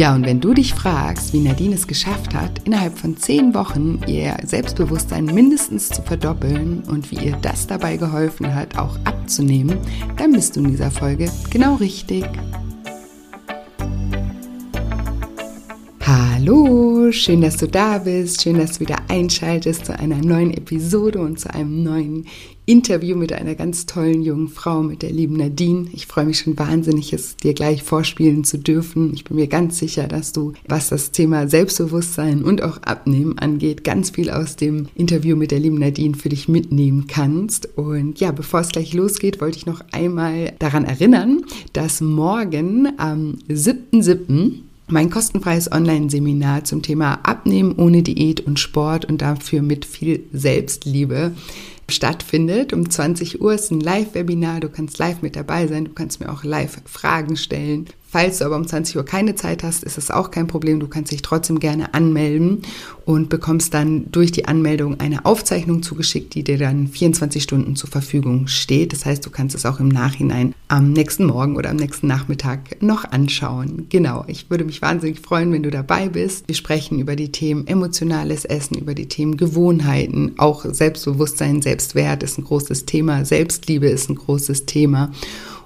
[0.00, 4.00] Ja, und wenn du dich fragst, wie Nadine es geschafft hat, innerhalb von zehn Wochen
[4.06, 9.76] ihr Selbstbewusstsein mindestens zu verdoppeln und wie ihr das dabei geholfen hat, auch abzunehmen,
[10.16, 12.24] dann bist du in dieser Folge genau richtig.
[16.00, 21.20] Hallo, schön, dass du da bist, schön, dass du wieder einschaltest zu einer neuen Episode
[21.20, 22.26] und zu einem neuen
[22.70, 25.88] Interview mit einer ganz tollen jungen Frau, mit der lieben Nadine.
[25.92, 29.12] Ich freue mich schon wahnsinnig, es dir gleich vorspielen zu dürfen.
[29.12, 33.82] Ich bin mir ganz sicher, dass du, was das Thema Selbstbewusstsein und auch Abnehmen angeht,
[33.82, 37.76] ganz viel aus dem Interview mit der lieben Nadine für dich mitnehmen kannst.
[37.76, 41.40] Und ja, bevor es gleich losgeht, wollte ich noch einmal daran erinnern,
[41.72, 49.22] dass morgen am 7.7 mein kostenfreies Online-Seminar zum Thema Abnehmen ohne Diät und Sport und
[49.22, 51.32] dafür mit viel Selbstliebe
[51.90, 52.72] stattfindet.
[52.72, 54.60] Um 20 Uhr ist ein Live-Webinar.
[54.60, 55.84] Du kannst live mit dabei sein.
[55.84, 57.86] Du kannst mir auch live Fragen stellen.
[58.12, 60.80] Falls du aber um 20 Uhr keine Zeit hast, ist es auch kein Problem.
[60.80, 62.62] Du kannst dich trotzdem gerne anmelden
[63.04, 67.88] und bekommst dann durch die Anmeldung eine Aufzeichnung zugeschickt, die dir dann 24 Stunden zur
[67.88, 68.92] Verfügung steht.
[68.92, 72.82] Das heißt, du kannst es auch im Nachhinein am nächsten Morgen oder am nächsten Nachmittag
[72.82, 73.86] noch anschauen.
[73.90, 76.48] Genau, ich würde mich wahnsinnig freuen, wenn du dabei bist.
[76.48, 82.38] Wir sprechen über die Themen emotionales Essen, über die Themen Gewohnheiten, auch Selbstbewusstsein, Selbstwert ist
[82.38, 85.12] ein großes Thema, Selbstliebe ist ein großes Thema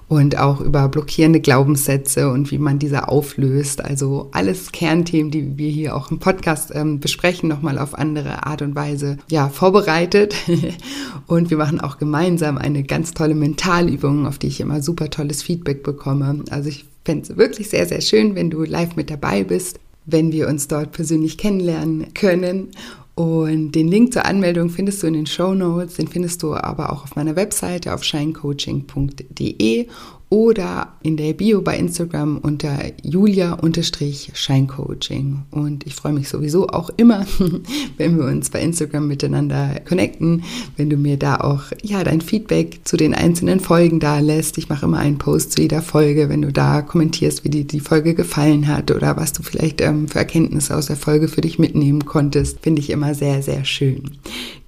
[0.08, 3.84] und auch über blockierende Glaubenssätze und wie man diese auflöst.
[3.84, 8.62] Also alles Kernthemen, die wir hier auch im Podcast ähm, besprechen, nochmal auf andere Art
[8.62, 10.34] und Weise ja, vorbereitet.
[11.26, 15.42] und wir machen auch gemeinsam eine ganz tolle Mentalübung, auf die ich immer super tolles
[15.42, 16.44] Feedback bekomme.
[16.50, 20.32] Also ich fände es wirklich sehr, sehr schön, wenn du live mit dabei bist, wenn
[20.32, 22.68] wir uns dort persönlich kennenlernen können.
[23.14, 26.92] Und den Link zur Anmeldung findest du in den Show Notes, den findest du aber
[26.92, 29.86] auch auf meiner Webseite auf shinecoaching.de
[30.30, 35.42] oder in der Bio bei Instagram unter julia-scheincoaching.
[35.50, 37.24] Und ich freue mich sowieso auch immer,
[37.98, 40.42] wenn wir uns bei Instagram miteinander connecten,
[40.76, 44.58] wenn du mir da auch ja dein Feedback zu den einzelnen Folgen da lässt.
[44.58, 47.80] Ich mache immer einen Post zu jeder Folge, wenn du da kommentierst, wie dir die
[47.80, 51.58] Folge gefallen hat oder was du vielleicht ähm, für Erkenntnisse aus der Folge für dich
[51.58, 54.18] mitnehmen konntest, finde ich immer sehr, sehr schön.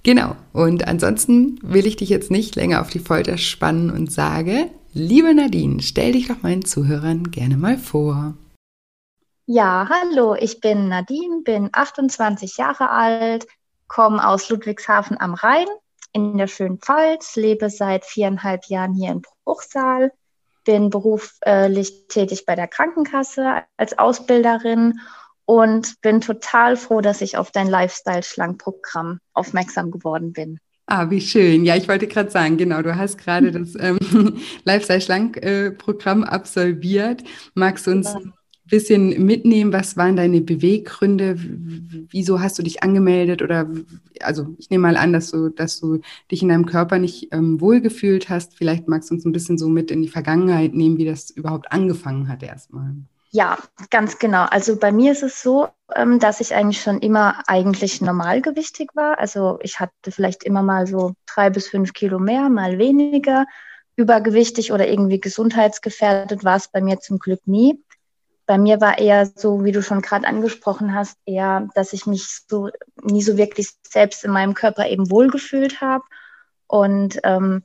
[0.03, 0.35] Genau.
[0.53, 4.69] Und ansonsten will ich dich jetzt nicht länger auf die Folter spannen und sage,
[4.99, 8.33] Liebe Nadine, stell dich doch meinen Zuhörern gerne mal vor.
[9.45, 13.45] Ja, hallo, ich bin Nadine, bin 28 Jahre alt,
[13.87, 15.67] komme aus Ludwigshafen am Rhein
[16.13, 20.11] in der schönen Pfalz, lebe seit viereinhalb Jahren hier in Bruchsal,
[20.65, 24.99] bin beruflich tätig bei der Krankenkasse als Ausbilderin
[25.45, 30.59] und bin total froh, dass ich auf dein Lifestyle-Schlank-Programm aufmerksam geworden bin.
[30.89, 31.65] Ah, wie schön.
[31.65, 33.99] Ja, ich wollte gerade sagen, genau, du hast gerade das ähm,
[34.63, 37.23] Lifestyle Schlank-Programm äh, absolviert.
[37.55, 38.33] Magst du uns ein
[38.63, 39.73] bisschen mitnehmen?
[39.73, 41.35] Was waren deine Beweggründe?
[42.09, 43.41] Wieso hast du dich angemeldet?
[43.41, 43.69] Oder
[44.21, 45.99] also ich nehme mal an, dass du, dass du
[46.31, 48.55] dich in deinem Körper nicht ähm, wohlgefühlt hast.
[48.55, 51.69] Vielleicht magst du uns ein bisschen so mit in die Vergangenheit nehmen, wie das überhaupt
[51.69, 52.95] angefangen hat erstmal.
[53.31, 53.57] Ja,
[53.89, 54.45] ganz genau.
[54.45, 59.19] Also bei mir ist es so, ähm, dass ich eigentlich schon immer eigentlich normalgewichtig war.
[59.19, 63.45] Also ich hatte vielleicht immer mal so drei bis fünf Kilo mehr, mal weniger.
[63.95, 67.83] Übergewichtig oder irgendwie gesundheitsgefährdet war es bei mir zum Glück nie.
[68.45, 72.43] Bei mir war eher so, wie du schon gerade angesprochen hast, eher, dass ich mich
[72.47, 72.69] so
[73.03, 76.03] nie so wirklich selbst in meinem Körper eben wohlgefühlt habe.
[76.67, 77.63] Und ähm,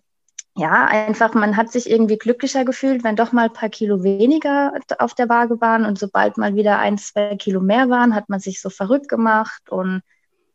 [0.55, 4.75] ja, einfach, man hat sich irgendwie glücklicher gefühlt, wenn doch mal ein paar Kilo weniger
[4.99, 8.39] auf der Waage waren und sobald mal wieder ein, zwei Kilo mehr waren, hat man
[8.39, 10.03] sich so verrückt gemacht und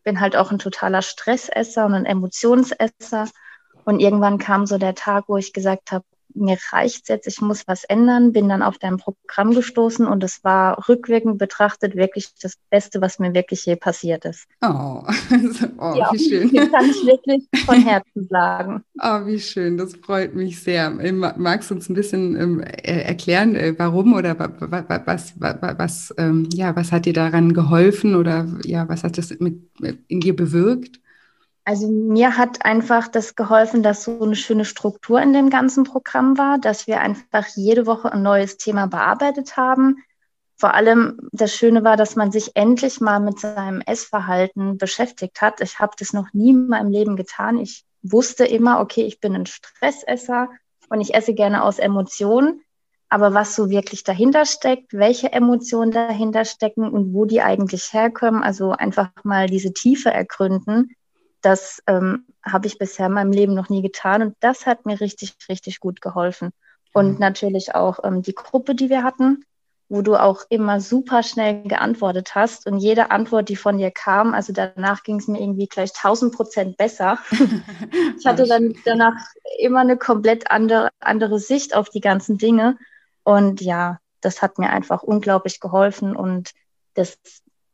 [0.04, 3.28] bin halt auch ein totaler Stressesser und ein Emotionsesser.
[3.86, 6.06] Und irgendwann kam so der Tag, wo ich gesagt habe,
[6.40, 10.44] mir reicht's jetzt, ich muss was ändern, bin dann auf dein Programm gestoßen und es
[10.44, 14.46] war rückwirkend betrachtet wirklich das Beste, was mir wirklich je passiert ist.
[14.62, 15.04] Oh,
[15.80, 16.54] oh ja, wie schön.
[16.54, 18.84] Das kann ich wirklich von Herzen sagen.
[19.02, 20.98] Oh, wie schön, das freut mich sehr.
[21.02, 26.48] Ähm, magst du uns ein bisschen ähm, erklären, äh, warum oder was, was, was, ähm,
[26.54, 29.60] ja, was hat dir daran geholfen oder ja, was hat das mit,
[30.08, 31.00] in dir bewirkt?
[31.68, 36.38] Also mir hat einfach das geholfen, dass so eine schöne Struktur in dem ganzen Programm
[36.38, 39.98] war, dass wir einfach jede Woche ein neues Thema bearbeitet haben.
[40.56, 45.60] Vor allem das Schöne war, dass man sich endlich mal mit seinem Essverhalten beschäftigt hat.
[45.60, 47.58] Ich habe das noch nie in meinem Leben getan.
[47.58, 50.48] Ich wusste immer, okay, ich bin ein Stressesser
[50.88, 52.62] und ich esse gerne aus Emotionen.
[53.10, 58.42] Aber was so wirklich dahinter steckt, welche Emotionen dahinter stecken und wo die eigentlich herkommen,
[58.42, 60.94] also einfach mal diese Tiefe ergründen,
[61.48, 65.00] das ähm, habe ich bisher in meinem Leben noch nie getan und das hat mir
[65.00, 66.52] richtig, richtig gut geholfen.
[66.92, 67.20] Und mhm.
[67.20, 69.46] natürlich auch ähm, die Gruppe, die wir hatten,
[69.88, 74.34] wo du auch immer super schnell geantwortet hast und jede Antwort, die von dir kam,
[74.34, 77.18] also danach ging es mir irgendwie gleich 1000 Prozent besser.
[78.20, 79.16] ich hatte dann danach
[79.58, 82.78] immer eine komplett andere, andere Sicht auf die ganzen Dinge
[83.24, 86.52] und ja, das hat mir einfach unglaublich geholfen und
[86.96, 87.18] das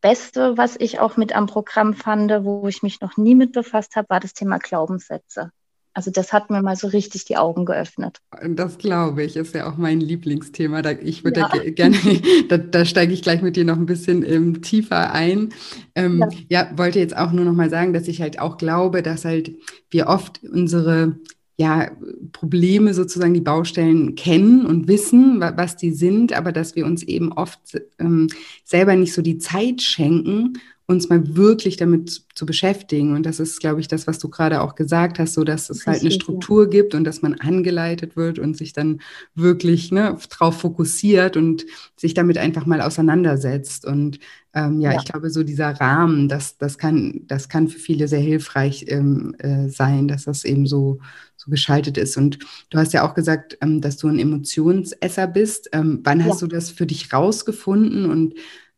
[0.04, 3.96] Beste, was ich auch mit am Programm fand, wo ich mich noch nie mit befasst
[3.96, 5.50] habe, war das Thema Glaubenssätze.
[5.96, 8.20] Also das hat mir mal so richtig die Augen geöffnet.
[8.50, 10.82] Das glaube ich, ist ja auch mein Lieblingsthema.
[10.82, 11.50] Da, ich würde ja.
[11.50, 11.96] da gerne,
[12.50, 15.54] da, da, steige ich gleich mit dir noch ein bisschen ähm, tiefer ein.
[15.96, 16.20] Ähm,
[16.50, 16.66] ja.
[16.66, 19.56] ja, wollte jetzt auch nur noch mal sagen, dass ich halt auch glaube, dass halt
[19.90, 21.16] wir oft unsere
[21.56, 21.92] ja,
[22.32, 27.32] Probleme sozusagen, die Baustellen kennen und wissen, was die sind, aber dass wir uns eben
[27.32, 27.60] oft
[28.00, 28.28] ähm,
[28.64, 30.54] selber nicht so die Zeit schenken,
[30.86, 33.16] uns mal wirklich damit zu beschäftigen.
[33.16, 35.88] Und das ist, glaube ich, das, was du gerade auch gesagt hast, so dass es
[35.88, 39.00] halt eine Struktur gibt und dass man angeleitet wird und sich dann
[39.34, 41.66] wirklich ne, drauf fokussiert und
[41.96, 43.86] sich damit einfach mal auseinandersetzt.
[43.86, 44.20] Und
[44.54, 48.10] ähm, ja, ja, ich glaube, so dieser Rahmen, das, das, kann, das kann für viele
[48.10, 51.00] sehr hilfreich ähm, äh, sein, dass das eben so,
[51.38, 52.18] so geschaltet ist.
[52.18, 52.40] Und
[52.70, 55.70] du hast ja auch gesagt, ähm, dass du ein Emotionsesser bist.
[55.72, 56.26] Ähm, wann ja.
[56.26, 58.34] hast du das für dich rausgefunden und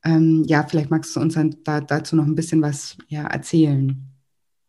[0.06, 4.12] ähm, ja, vielleicht magst du uns dann da, dazu noch ein bisschen was ja, erzählen.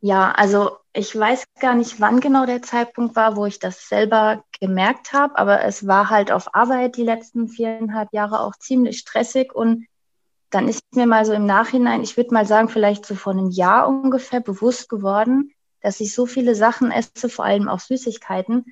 [0.00, 4.44] Ja, also ich weiß gar nicht, wann genau der Zeitpunkt war, wo ich das selber
[4.60, 9.54] gemerkt habe, aber es war halt auf Arbeit die letzten viereinhalb Jahre auch ziemlich stressig
[9.54, 9.86] und
[10.50, 13.50] dann ist mir mal so im Nachhinein, ich würde mal sagen, vielleicht so vor einem
[13.50, 18.64] Jahr ungefähr bewusst geworden, dass ich so viele Sachen esse, vor allem auch Süßigkeiten,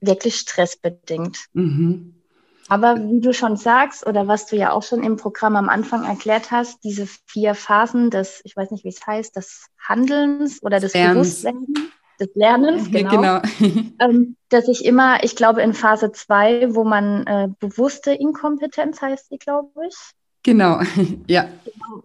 [0.00, 1.46] wirklich stressbedingt.
[1.52, 2.21] Mhm.
[2.68, 6.04] Aber wie du schon sagst oder was du ja auch schon im Programm am Anfang
[6.04, 10.80] erklärt hast, diese vier Phasen des, ich weiß nicht, wie es heißt, des Handelns oder
[10.80, 11.42] des Lernens.
[11.42, 11.80] Bewusstwerdens,
[12.20, 13.42] des Lernens, genau, genau.
[14.00, 19.30] ähm, dass ich immer, ich glaube in Phase zwei, wo man äh, bewusste Inkompetenz heißt
[19.30, 19.96] die, glaube ich.
[20.42, 20.80] Genau,
[21.26, 21.48] ja.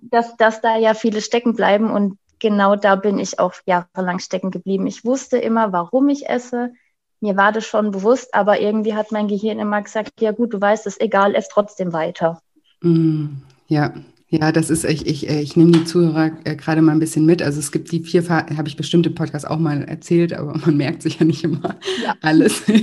[0.02, 4.52] Dass, dass da ja viele stecken bleiben und genau da bin ich auch jahrelang stecken
[4.52, 4.88] geblieben.
[4.88, 6.74] Ich wusste immer, warum ich esse
[7.20, 10.62] mir war das schon bewusst, aber irgendwie hat mein Gehirn immer gesagt, ja gut, du
[10.62, 12.42] weißt es, egal, es trotzdem weiter.
[12.82, 13.28] Mm,
[13.68, 13.94] ja,
[14.30, 17.42] ja, das ist, ich, ich, ich nehme die Zuhörer äh, gerade mal ein bisschen mit.
[17.42, 20.58] Also es gibt die vier Phasen, habe ich bestimmt im Podcast auch mal erzählt, aber
[20.66, 22.16] man merkt sich ja nicht immer ja.
[22.22, 22.64] alles.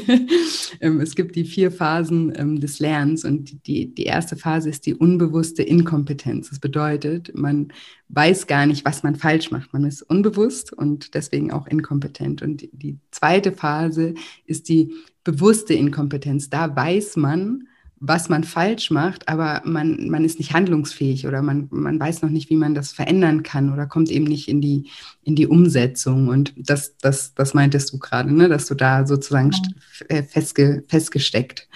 [0.80, 4.86] Ähm, es gibt die vier Phasen ähm, des Lernens und die, die erste Phase ist
[4.86, 6.50] die unbewusste Inkompetenz.
[6.50, 7.68] Das bedeutet, man
[8.08, 9.72] weiß gar nicht, was man falsch macht.
[9.72, 12.42] Man ist unbewusst und deswegen auch inkompetent.
[12.42, 14.14] Und die zweite Phase
[14.46, 14.92] ist die
[15.22, 16.50] bewusste Inkompetenz.
[16.50, 17.68] Da weiß man,
[18.06, 22.28] was man falsch macht, aber man, man ist nicht handlungsfähig oder man, man weiß noch
[22.28, 24.90] nicht, wie man das verändern kann oder kommt eben nicht in die,
[25.22, 26.28] in die Umsetzung.
[26.28, 28.48] Und das, das, das meintest du gerade, ne?
[28.48, 30.16] dass du da sozusagen ja.
[30.16, 31.66] Äh, festge, festgesteckt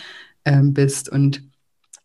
[0.44, 1.08] ähm, bist.
[1.08, 1.42] Und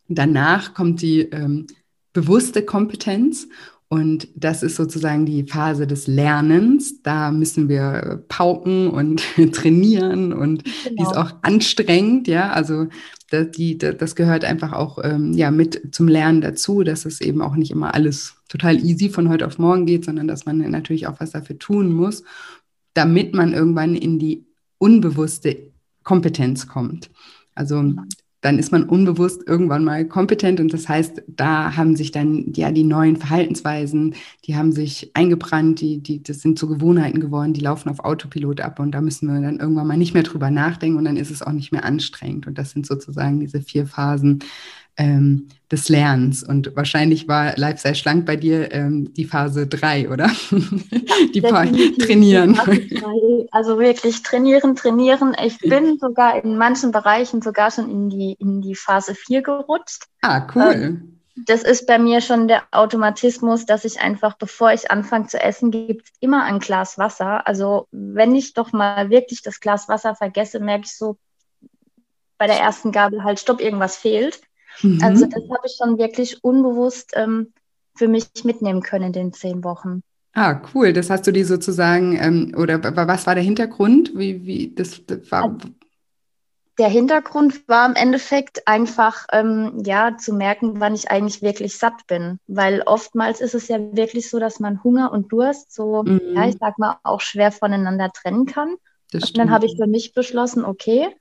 [0.07, 1.67] danach kommt die ähm,
[2.13, 3.47] bewusste Kompetenz
[3.93, 7.03] und das ist sozusagen die Phase des Lernens.
[7.03, 9.23] Da müssen wir pauken und
[9.53, 10.95] trainieren und genau.
[10.95, 11.21] die ist genau.
[11.21, 12.49] auch anstrengend, ja.
[12.49, 12.87] Also
[13.29, 17.43] das, die, das gehört einfach auch ähm, ja, mit zum Lernen dazu, dass es eben
[17.43, 21.05] auch nicht immer alles total easy von heute auf morgen geht, sondern dass man natürlich
[21.05, 22.23] auch was dafür tun muss,
[22.95, 24.47] damit man irgendwann in die
[24.79, 25.71] unbewusste
[26.03, 27.11] Kompetenz kommt.
[27.53, 28.01] Also genau
[28.43, 32.71] dann ist man unbewusst irgendwann mal kompetent und das heißt, da haben sich dann ja
[32.71, 37.61] die neuen Verhaltensweisen, die haben sich eingebrannt, die, die, das sind zu Gewohnheiten geworden, die
[37.61, 40.97] laufen auf Autopilot ab und da müssen wir dann irgendwann mal nicht mehr drüber nachdenken
[40.97, 42.45] und dann ist es auch nicht mehr anstrengend.
[42.45, 44.39] Und das sind sozusagen diese vier Phasen
[44.97, 46.43] ähm, des Lernens.
[46.43, 50.29] Und wahrscheinlich war Lifestyle Schlank bei dir ähm, die Phase 3, oder?
[51.33, 52.59] die Trainieren.
[53.51, 55.35] Also wirklich trainieren, trainieren.
[55.43, 60.05] Ich bin sogar in manchen Bereichen sogar schon in die, in die Phase 4 gerutscht.
[60.21, 60.73] Ah, cool.
[60.73, 65.41] Ähm, das ist bei mir schon der Automatismus, dass ich einfach, bevor ich anfange zu
[65.41, 67.47] essen, gibt es immer ein Glas Wasser.
[67.47, 71.17] Also wenn ich doch mal wirklich das Glas Wasser vergesse, merke ich so
[72.37, 74.41] bei der ersten Gabel halt, stopp, irgendwas fehlt.
[74.81, 74.99] Mhm.
[75.03, 77.53] Also das habe ich schon wirklich unbewusst ähm,
[77.95, 80.01] für mich mitnehmen können in den zehn Wochen.
[80.33, 80.93] Ah, cool.
[80.93, 84.13] Das hast du die sozusagen, ähm, oder was war der Hintergrund?
[84.15, 85.43] Wie, wie das, das war.
[85.43, 85.57] Also,
[86.79, 92.07] der Hintergrund war im Endeffekt einfach, ähm, ja, zu merken, wann ich eigentlich wirklich satt
[92.07, 92.39] bin.
[92.47, 96.19] Weil oftmals ist es ja wirklich so, dass man Hunger und Durst so, mhm.
[96.33, 98.75] ja, ich sag mal, auch schwer voneinander trennen kann.
[99.13, 101.15] und dann habe ich für mich beschlossen, okay,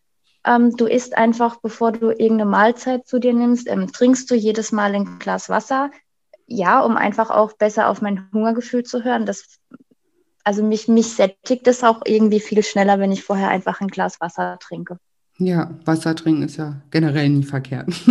[0.45, 4.73] ähm, du isst einfach, bevor du irgendeine Mahlzeit zu dir nimmst, ähm, trinkst du jedes
[4.73, 5.91] Mal ein Glas Wasser.
[6.47, 9.25] Ja, um einfach auch besser auf mein Hungergefühl zu hören.
[9.25, 9.59] Das,
[10.45, 14.21] also mich, mich sättigt es auch irgendwie viel schneller, wenn ich vorher einfach ein Glas
[14.21, 14.99] Wasser trinke.
[15.39, 17.89] Ja, Wasser trinken ist ja generell nie verkehrt.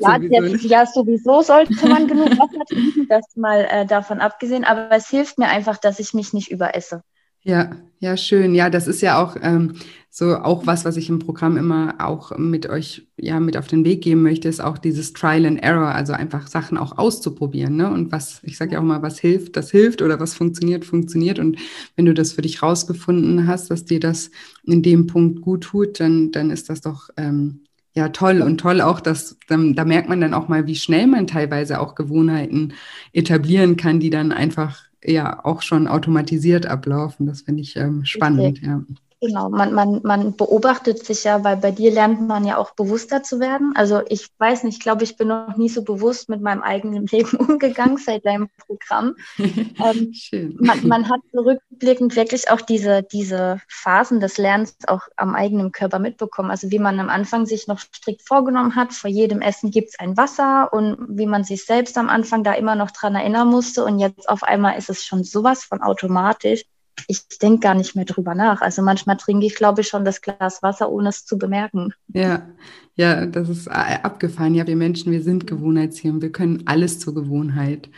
[0.00, 0.68] ja, sowieso.
[0.68, 4.64] ja, sowieso sollte man genug Wasser trinken, das mal äh, davon abgesehen.
[4.64, 7.02] Aber es hilft mir einfach, dass ich mich nicht überesse.
[7.42, 7.70] Ja,
[8.00, 8.54] ja, schön.
[8.54, 9.74] Ja, das ist ja auch ähm,
[10.10, 13.84] so auch was, was ich im Programm immer auch mit euch ja mit auf den
[13.84, 17.76] Weg geben möchte, ist auch dieses Trial and Error, also einfach Sachen auch auszuprobieren.
[17.76, 17.90] Ne?
[17.90, 21.38] Und was, ich sage ja auch mal, was hilft, das hilft oder was funktioniert, funktioniert.
[21.38, 21.58] Und
[21.96, 24.30] wenn du das für dich rausgefunden hast, dass dir das
[24.64, 28.80] in dem Punkt gut tut, dann, dann ist das doch ähm, ja toll und toll
[28.82, 32.74] auch, dass dann, da merkt man dann auch mal, wie schnell man teilweise auch Gewohnheiten
[33.12, 37.26] etablieren kann, die dann einfach ja auch schon automatisiert ablaufen.
[37.26, 38.66] Das finde ich ähm, spannend, okay.
[38.66, 38.82] ja.
[39.22, 43.22] Genau, man, man, man beobachtet sich ja, weil bei dir lernt man ja auch bewusster
[43.22, 43.74] zu werden.
[43.76, 47.06] Also ich weiß nicht, ich glaube, ich bin noch nie so bewusst mit meinem eigenen
[47.10, 49.16] Leben umgegangen seit deinem Programm.
[49.38, 50.56] ähm, Schön.
[50.58, 55.98] Man, man hat zurückblickend wirklich auch diese, diese Phasen des Lernens auch am eigenen Körper
[55.98, 56.50] mitbekommen.
[56.50, 59.98] Also wie man am Anfang sich noch strikt vorgenommen hat, vor jedem Essen gibt es
[59.98, 63.84] ein Wasser und wie man sich selbst am Anfang da immer noch dran erinnern musste.
[63.84, 66.64] Und jetzt auf einmal ist es schon sowas von automatisch
[67.08, 68.60] ich denke gar nicht mehr drüber nach.
[68.60, 71.92] Also manchmal trinke ich, glaube ich, schon das Glas Wasser, ohne es zu bemerken.
[72.08, 72.48] Ja,
[72.94, 74.54] ja, das ist äh, abgefahren.
[74.54, 76.20] Ja, wir Menschen, wir sind Gewohnheitstiere.
[76.20, 77.88] Wir können alles zur Gewohnheit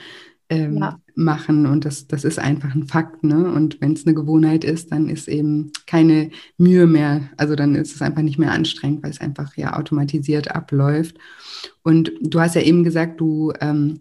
[0.52, 1.00] ähm, ja.
[1.14, 3.24] machen und das, das ist einfach ein Fakt.
[3.24, 3.50] Ne?
[3.50, 7.30] Und wenn es eine Gewohnheit ist, dann ist eben keine Mühe mehr.
[7.38, 11.16] Also dann ist es einfach nicht mehr anstrengend, weil es einfach ja automatisiert abläuft.
[11.82, 14.00] Und du hast ja eben gesagt, du ähm,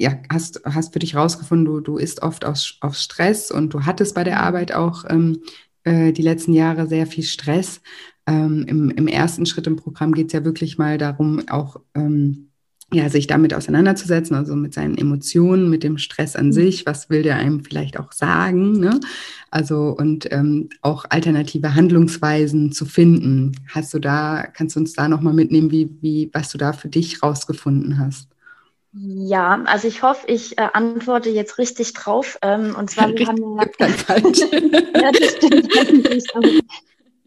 [0.00, 3.84] ja, hast, hast für dich rausgefunden, du, du isst oft aus, auf Stress und du
[3.84, 4.40] hattest bei der mhm.
[4.40, 5.42] Arbeit auch ähm,
[5.84, 7.82] äh, die letzten Jahre sehr viel Stress.
[8.26, 12.46] Ähm, im, Im ersten Schritt im Programm geht es ja wirklich mal darum, auch ähm,
[12.92, 16.52] ja, sich damit auseinanderzusetzen, also mit seinen Emotionen, mit dem Stress an mhm.
[16.52, 19.00] sich, was will der einem vielleicht auch sagen, ne?
[19.50, 23.52] Also und ähm, auch alternative Handlungsweisen zu finden.
[23.68, 26.88] Hast du da, kannst du uns da nochmal mitnehmen, wie, wie, was du da für
[26.88, 28.30] dich rausgefunden hast?
[28.92, 32.38] Ja, also ich hoffe, ich äh, antworte jetzt richtig drauf.
[32.42, 33.64] Ähm, und zwar, wir haben ja,
[35.00, 35.72] ja, das stimmt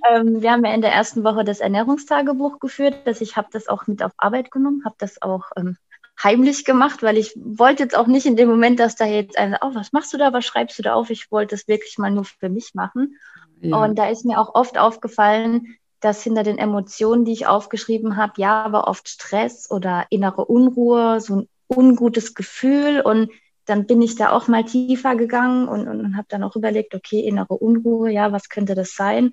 [0.10, 3.08] ähm, wir haben ja in der ersten Woche das Ernährungstagebuch geführt.
[3.08, 5.78] Dass ich habe das auch mit auf Arbeit genommen, habe das auch ähm,
[6.22, 9.60] heimlich gemacht, weil ich wollte jetzt auch nicht in dem Moment, dass da jetzt einer,
[9.62, 11.10] oh, was machst du da, was schreibst du da auf?
[11.10, 13.18] Ich wollte es wirklich mal nur für mich machen.
[13.62, 13.78] Ja.
[13.78, 18.34] Und da ist mir auch oft aufgefallen, dass hinter den Emotionen, die ich aufgeschrieben habe,
[18.36, 23.30] ja, aber oft Stress oder innere Unruhe, so ein ungutes Gefühl und
[23.66, 26.96] dann bin ich da auch mal tiefer gegangen und, und, und habe dann auch überlegt,
[26.96, 29.32] okay, innere Unruhe, ja, was könnte das sein?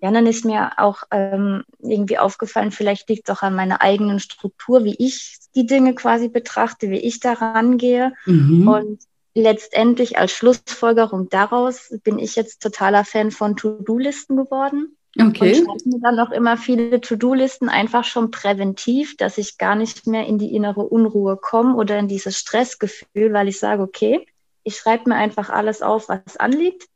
[0.00, 4.18] Ja, dann ist mir auch ähm, irgendwie aufgefallen, vielleicht liegt es auch an meiner eigenen
[4.18, 8.12] Struktur, wie ich die Dinge quasi betrachte, wie ich daran gehe.
[8.26, 8.66] Mhm.
[8.66, 9.02] Und
[9.34, 14.96] letztendlich als Schlussfolgerung daraus bin ich jetzt totaler Fan von To-Do-Listen geworden.
[15.18, 15.60] Okay.
[15.60, 20.06] Und schreibe mir dann auch immer viele To-Do-Listen einfach schon präventiv, dass ich gar nicht
[20.06, 24.26] mehr in die innere Unruhe komme oder in dieses Stressgefühl, weil ich sage, okay,
[24.62, 26.86] ich schreibe mir einfach alles auf, was anliegt,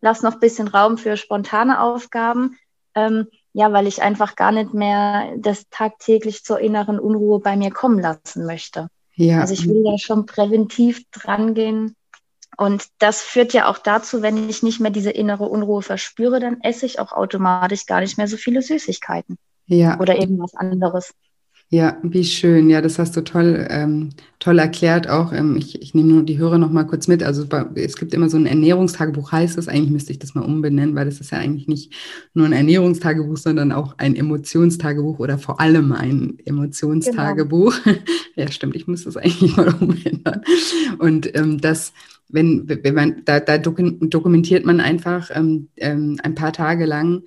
[0.00, 2.58] lass noch ein bisschen Raum für spontane Aufgaben.
[2.94, 7.70] Ähm, ja, weil ich einfach gar nicht mehr das tagtäglich zur inneren Unruhe bei mir
[7.70, 8.88] kommen lassen möchte.
[9.14, 9.40] Ja.
[9.40, 11.94] Also ich will da schon präventiv drangehen,
[12.56, 16.60] und das führt ja auch dazu, wenn ich nicht mehr diese innere Unruhe verspüre, dann
[16.60, 19.38] esse ich auch automatisch gar nicht mehr so viele Süßigkeiten.
[19.66, 19.98] Ja.
[20.00, 21.14] Oder irgendwas anderes.
[21.70, 22.70] Ja, wie schön.
[22.70, 25.32] Ja, das hast du toll, ähm, toll erklärt auch.
[25.32, 27.22] Ähm, ich, ich nehme nur die Hörer noch mal kurz mit.
[27.22, 29.66] Also es gibt immer so ein Ernährungstagebuch, heißt es.
[29.66, 31.92] Eigentlich müsste ich das mal umbenennen, weil das ist ja eigentlich nicht
[32.32, 37.74] nur ein Ernährungstagebuch, sondern auch ein Emotionstagebuch oder vor allem ein Emotionstagebuch.
[37.82, 37.96] Genau.
[38.36, 38.76] ja, stimmt.
[38.76, 40.42] Ich muss das eigentlich mal umändern.
[40.98, 41.92] Und ähm, das
[42.28, 47.22] wenn, wenn man, da, da dokumentiert man einfach ähm, ähm, ein paar Tage lang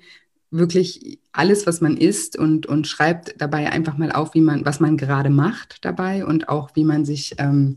[0.50, 4.80] wirklich alles, was man isst und, und schreibt dabei einfach mal auf, wie man, was
[4.80, 7.76] man gerade macht dabei und auch wie man sich ähm,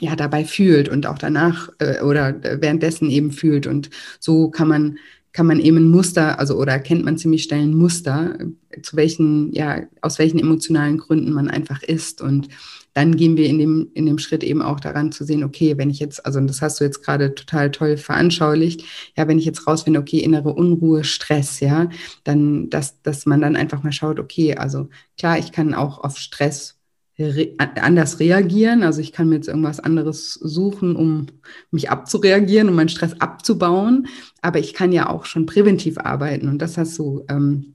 [0.00, 3.66] ja dabei fühlt und auch danach äh, oder währenddessen eben fühlt.
[3.66, 3.90] Und
[4.20, 4.98] so kann man
[5.34, 8.38] kann man eben ein Muster, also oder erkennt man ziemlich schnell ein Muster,
[8.82, 12.22] zu welchen, ja, aus welchen emotionalen Gründen man einfach ist.
[12.22, 12.48] Und
[12.94, 15.90] dann gehen wir in dem, in dem Schritt eben auch daran zu sehen, okay, wenn
[15.90, 18.84] ich jetzt, also das hast du jetzt gerade total toll veranschaulicht,
[19.16, 21.90] ja, wenn ich jetzt rausfinde, okay, innere Unruhe, Stress, ja,
[22.22, 26.16] dann, dass, dass man dann einfach mal schaut, okay, also klar, ich kann auch auf
[26.18, 26.78] Stress
[27.18, 28.82] re anders reagieren.
[28.82, 31.26] Also ich kann mir jetzt irgendwas anderes suchen, um
[31.70, 34.08] mich abzureagieren, um meinen Stress abzubauen.
[34.42, 36.48] Aber ich kann ja auch schon präventiv arbeiten.
[36.48, 37.73] Und das hast du ähm,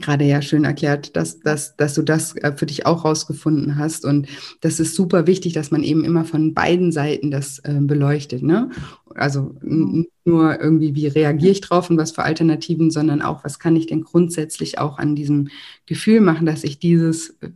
[0.00, 4.04] gerade ja schön erklärt, dass, dass, dass du das äh, für dich auch rausgefunden hast.
[4.04, 4.28] Und
[4.60, 8.42] das ist super wichtig, dass man eben immer von beiden Seiten das äh, beleuchtet.
[8.42, 8.70] Ne?
[9.14, 13.58] Also nicht nur irgendwie, wie reagiere ich drauf und was für Alternativen, sondern auch, was
[13.58, 15.48] kann ich denn grundsätzlich auch an diesem
[15.86, 17.50] Gefühl machen, dass ich dieses äh,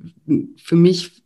[0.56, 1.22] für mich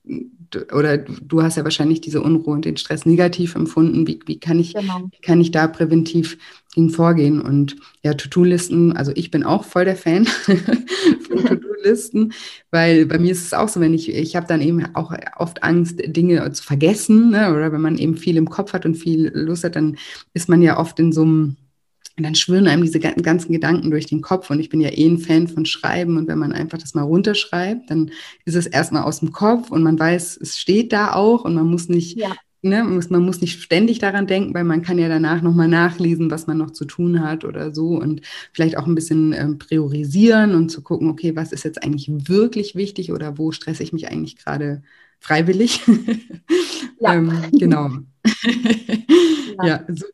[0.73, 4.06] oder du hast ja wahrscheinlich diese Unruhe und den Stress negativ empfunden.
[4.06, 5.11] Wie, wie kann ich, genau.
[5.23, 6.38] kann ich da präventiv
[6.75, 7.40] gegen vorgehen?
[7.40, 10.56] Und ja, To-Do-Listen, also ich bin auch voll der Fan von
[11.47, 12.32] To-Do-Listen,
[12.71, 15.62] weil bei mir ist es auch so, wenn ich, ich habe dann eben auch oft
[15.62, 17.52] Angst, Dinge zu vergessen, ne?
[17.52, 19.97] oder wenn man eben viel im Kopf hat und viel Lust hat, dann
[20.35, 21.56] ist man ja oft in so einem
[22.23, 24.49] und dann schwirren einem diese ganzen Gedanken durch den Kopf.
[24.49, 26.17] Und ich bin ja eh ein Fan von Schreiben.
[26.17, 28.12] Und wenn man einfach das mal runterschreibt, dann
[28.45, 31.67] ist es erstmal aus dem Kopf und man weiß, es steht da auch und man
[31.67, 32.33] muss nicht, ja.
[32.62, 36.31] ne, muss, man muss nicht ständig daran denken, weil man kann ja danach nochmal nachlesen,
[36.31, 38.00] was man noch zu tun hat oder so.
[38.00, 38.21] Und
[38.52, 42.76] vielleicht auch ein bisschen ähm, priorisieren und zu gucken, okay, was ist jetzt eigentlich wirklich
[42.76, 44.85] wichtig oder wo stresse ich mich eigentlich gerade
[45.19, 45.81] freiwillig?
[47.05, 47.91] Ähm, genau.
[49.59, 50.07] ja, ja so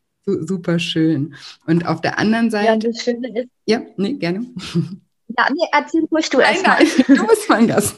[0.46, 1.34] super schön.
[1.66, 2.66] Und auf der anderen Seite.
[2.66, 3.48] Ja, das Schöne ist.
[3.66, 4.46] Ja, nee, gerne.
[5.36, 6.78] Ja, nee, erzähl ruhig du erstmal.
[7.06, 7.94] Du bist mein Gast.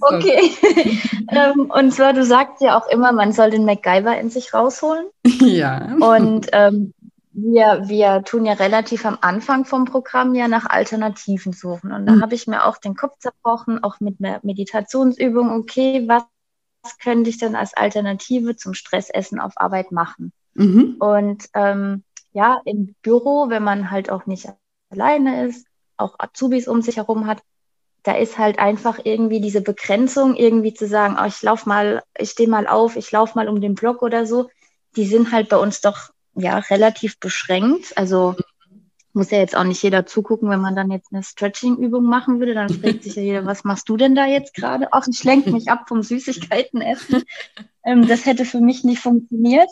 [0.00, 0.50] okay.
[1.28, 5.06] ähm, und zwar, du sagst ja auch immer, man soll den MacGyver in sich rausholen.
[5.40, 5.94] Ja.
[6.00, 6.94] Und ähm,
[7.32, 11.92] wir, wir tun ja relativ am Anfang vom Programm ja nach Alternativen suchen.
[11.92, 12.22] Und da mhm.
[12.22, 15.50] habe ich mir auch den Kopf zerbrochen, auch mit einer Meditationsübung.
[15.50, 16.29] Okay, was was
[17.02, 20.32] könnte ich denn als Alternative zum Stressessen auf Arbeit machen?
[20.54, 20.96] Mhm.
[20.98, 24.48] Und ähm, ja, im Büro, wenn man halt auch nicht
[24.90, 25.66] alleine ist,
[25.96, 27.42] auch Azubis um sich herum hat,
[28.02, 32.30] da ist halt einfach irgendwie diese Begrenzung, irgendwie zu sagen, oh, ich lauf mal, ich
[32.30, 34.48] stehe mal auf, ich laufe mal um den Block oder so,
[34.96, 37.96] die sind halt bei uns doch ja relativ beschränkt.
[37.96, 38.36] Also
[39.14, 42.54] muss ja jetzt auch nicht jeder zugucken, wenn man dann jetzt eine Stretching-Übung machen würde,
[42.54, 44.88] dann fragt sich ja jeder, was machst du denn da jetzt gerade?
[44.92, 47.22] Ach, ich lenke mich ab vom Süßigkeiten essen.
[47.82, 49.70] Ähm, das hätte für mich nicht funktioniert.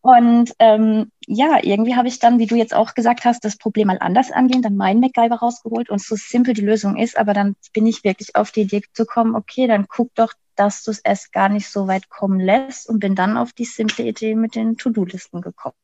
[0.00, 3.86] Und ähm, ja, irgendwie habe ich dann, wie du jetzt auch gesagt hast, das Problem
[3.86, 7.54] mal anders angehen, dann meinen MacGyver rausgeholt und so simpel die Lösung ist, aber dann
[7.72, 10.98] bin ich wirklich auf die Idee zu kommen, okay, dann guck doch, dass du es
[10.98, 14.56] erst gar nicht so weit kommen lässt und bin dann auf die simple Idee mit
[14.56, 15.74] den To-Do-Listen gekommen.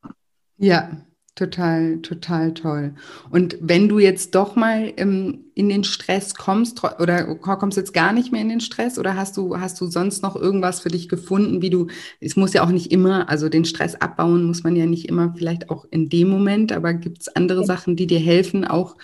[0.57, 0.91] Ja,
[1.39, 2.95] Total, total toll.
[3.31, 8.13] Und wenn du jetzt doch mal ähm, in den Stress kommst oder kommst jetzt gar
[8.13, 11.09] nicht mehr in den Stress oder hast du, hast du sonst noch irgendwas für dich
[11.09, 11.87] gefunden, wie du,
[12.21, 15.33] es muss ja auch nicht immer, also den Stress abbauen muss man ja nicht immer,
[15.37, 17.65] vielleicht auch in dem Moment, aber gibt es andere.
[17.65, 18.97] Sachen, die dir helfen, auch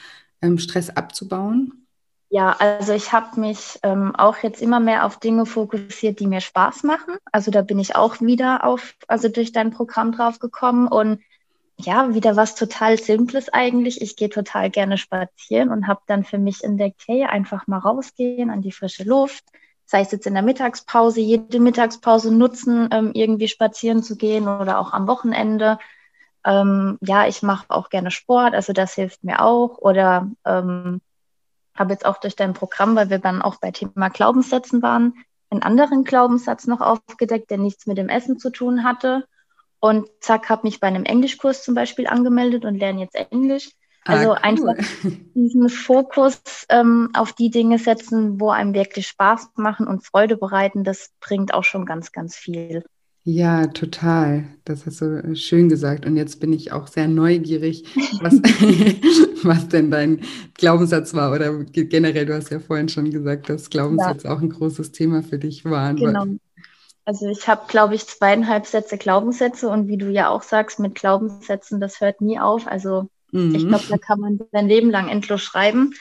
[0.43, 1.87] ähm, Stress abzubauen?
[2.31, 6.41] Ja, also ich habe mich ähm, auch jetzt immer mehr auf Dinge fokussiert, die mir
[6.41, 7.15] Spaß machen.
[7.31, 11.21] Also da bin ich auch wieder auf, also durch dein Programm drauf gekommen und
[11.77, 14.01] ja, wieder was total Simples eigentlich.
[14.01, 18.51] Ich gehe total gerne spazieren und habe dann für mich entdeckt, hey, einfach mal rausgehen
[18.51, 19.45] an die frische Luft.
[19.85, 24.79] Sei es jetzt in der Mittagspause, jede Mittagspause nutzen, ähm, irgendwie spazieren zu gehen oder
[24.79, 25.79] auch am Wochenende.
[26.45, 29.79] Ähm, ja, ich mache auch gerne Sport, also das hilft mir auch.
[29.79, 31.01] Oder ähm,
[31.77, 35.15] habe jetzt auch durch dein Programm, weil wir dann auch bei Thema Glaubenssätzen waren,
[35.51, 39.25] einen anderen Glaubenssatz noch aufgedeckt, der nichts mit dem Essen zu tun hatte
[39.85, 43.69] und zack, habe mich bei einem Englischkurs zum Beispiel angemeldet und lerne jetzt Englisch.
[44.07, 44.39] Ah, also ah, cool.
[44.41, 44.75] einfach
[45.35, 50.85] diesen Fokus ähm, auf die Dinge setzen, wo einem wirklich Spaß machen und Freude bereiten,
[50.85, 52.83] das bringt auch schon ganz, ganz viel.
[53.25, 54.45] Ja, total.
[54.65, 56.07] Das hast du schön gesagt.
[56.07, 57.85] Und jetzt bin ich auch sehr neugierig,
[58.23, 58.35] was,
[59.45, 60.21] was denn dein
[60.55, 61.31] Glaubenssatz war.
[61.31, 64.35] Oder generell, du hast ja vorhin schon gesagt, dass Glaubenssätze ja.
[64.35, 65.97] auch ein großes Thema für dich waren.
[65.97, 66.25] Genau.
[67.05, 70.95] Also ich habe, glaube ich, zweieinhalb Sätze Glaubenssätze und wie du ja auch sagst, mit
[70.95, 72.67] Glaubenssätzen, das hört nie auf.
[72.67, 73.55] Also mhm.
[73.55, 75.95] ich glaube, da kann man sein Leben lang endlos schreiben.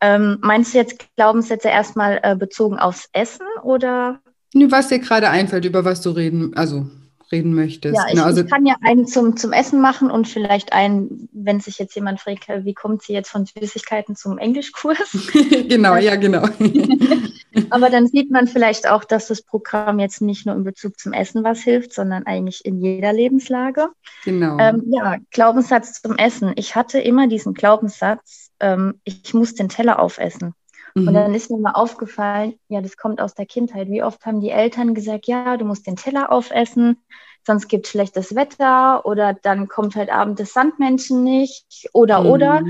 [0.00, 4.20] Ähm, meinst du jetzt Glaubenssätze erstmal äh, bezogen aufs Essen oder?
[4.52, 6.86] Was dir gerade einfällt, über was du reden, also
[7.34, 7.96] reden möchtest.
[7.96, 11.28] Ja, ich, genau, also, ich kann ja einen zum, zum Essen machen und vielleicht einen,
[11.32, 15.32] wenn sich jetzt jemand fragt, wie kommt sie jetzt von Süßigkeiten zum Englischkurs?
[15.68, 16.48] genau, ja, genau.
[17.70, 21.12] Aber dann sieht man vielleicht auch, dass das Programm jetzt nicht nur in Bezug zum
[21.12, 23.88] Essen was hilft, sondern eigentlich in jeder Lebenslage.
[24.24, 24.58] Genau.
[24.58, 26.52] Ähm, ja, Glaubenssatz zum Essen.
[26.56, 30.54] Ich hatte immer diesen Glaubenssatz, ähm, ich muss den Teller aufessen.
[30.94, 31.08] Mhm.
[31.08, 33.88] Und dann ist mir mal aufgefallen, ja, das kommt aus der Kindheit.
[33.88, 37.04] Wie oft haben die Eltern gesagt, ja, du musst den Teller aufessen,
[37.44, 42.26] sonst gibt es schlechtes Wetter oder dann kommt halt abends das Sandmenschen nicht oder mhm.
[42.30, 42.62] oder.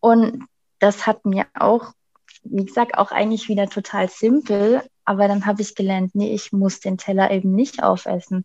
[0.00, 0.44] Und
[0.78, 1.92] das hat mir auch,
[2.42, 4.82] wie gesagt, auch eigentlich wieder total simpel.
[5.04, 8.44] Aber dann habe ich gelernt, nee, ich muss den Teller eben nicht aufessen.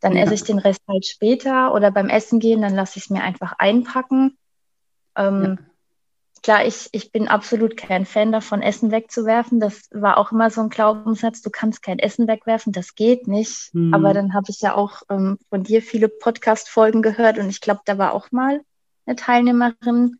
[0.00, 0.22] Dann ja.
[0.22, 3.22] esse ich den Rest halt später oder beim Essen gehen, dann lasse ich es mir
[3.22, 4.36] einfach einpacken.
[5.16, 5.75] Ähm, ja
[6.42, 9.60] klar, ich, ich bin absolut kein Fan davon, Essen wegzuwerfen.
[9.60, 13.74] Das war auch immer so ein Glaubenssatz, du kannst kein Essen wegwerfen, das geht nicht.
[13.74, 13.94] Mhm.
[13.94, 17.80] Aber dann habe ich ja auch ähm, von dir viele Podcast-Folgen gehört und ich glaube,
[17.84, 18.60] da war auch mal
[19.06, 20.18] eine Teilnehmerin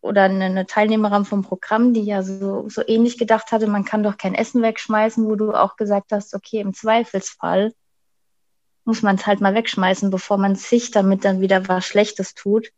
[0.00, 4.02] oder eine, eine, Teilnehmerin vom Programm, die ja so, so ähnlich gedacht hatte, man kann
[4.02, 7.72] doch kein Essen wegschmeißen, wo du auch gesagt hast, okay, im Zweifelsfall
[8.84, 12.70] muss man es halt mal wegschmeißen, bevor man sich damit dann wieder was Schlechtes tut.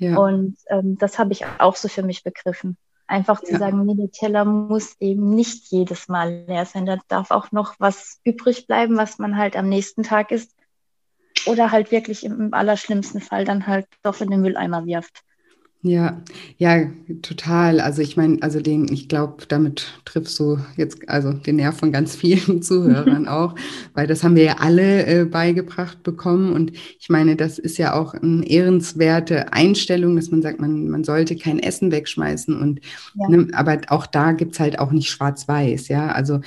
[0.00, 0.16] Ja.
[0.16, 2.76] Und ähm, das habe ich auch so für mich begriffen.
[3.06, 3.58] Einfach zu ja.
[3.58, 6.86] sagen, nee, der Teller muss eben nicht jedes Mal leer sein.
[6.86, 10.56] Da darf auch noch was übrig bleiben, was man halt am nächsten Tag isst.
[11.46, 15.22] Oder halt wirklich im allerschlimmsten Fall dann halt doch in den Mülleimer wirft.
[15.82, 16.20] Ja,
[16.58, 16.90] ja,
[17.22, 17.80] total.
[17.80, 21.90] Also ich meine, also den, ich glaube, damit triffst du jetzt also den Nerv von
[21.90, 23.54] ganz vielen Zuhörern auch,
[23.94, 26.52] weil das haben wir ja alle äh, beigebracht bekommen.
[26.52, 31.02] Und ich meine, das ist ja auch eine ehrenswerte Einstellung, dass man sagt, man, man
[31.02, 32.60] sollte kein Essen wegschmeißen.
[32.60, 32.80] Und
[33.14, 33.28] ja.
[33.30, 36.12] ne, aber auch da gibt's halt auch nicht schwarz-weiß, ja.
[36.12, 36.40] Also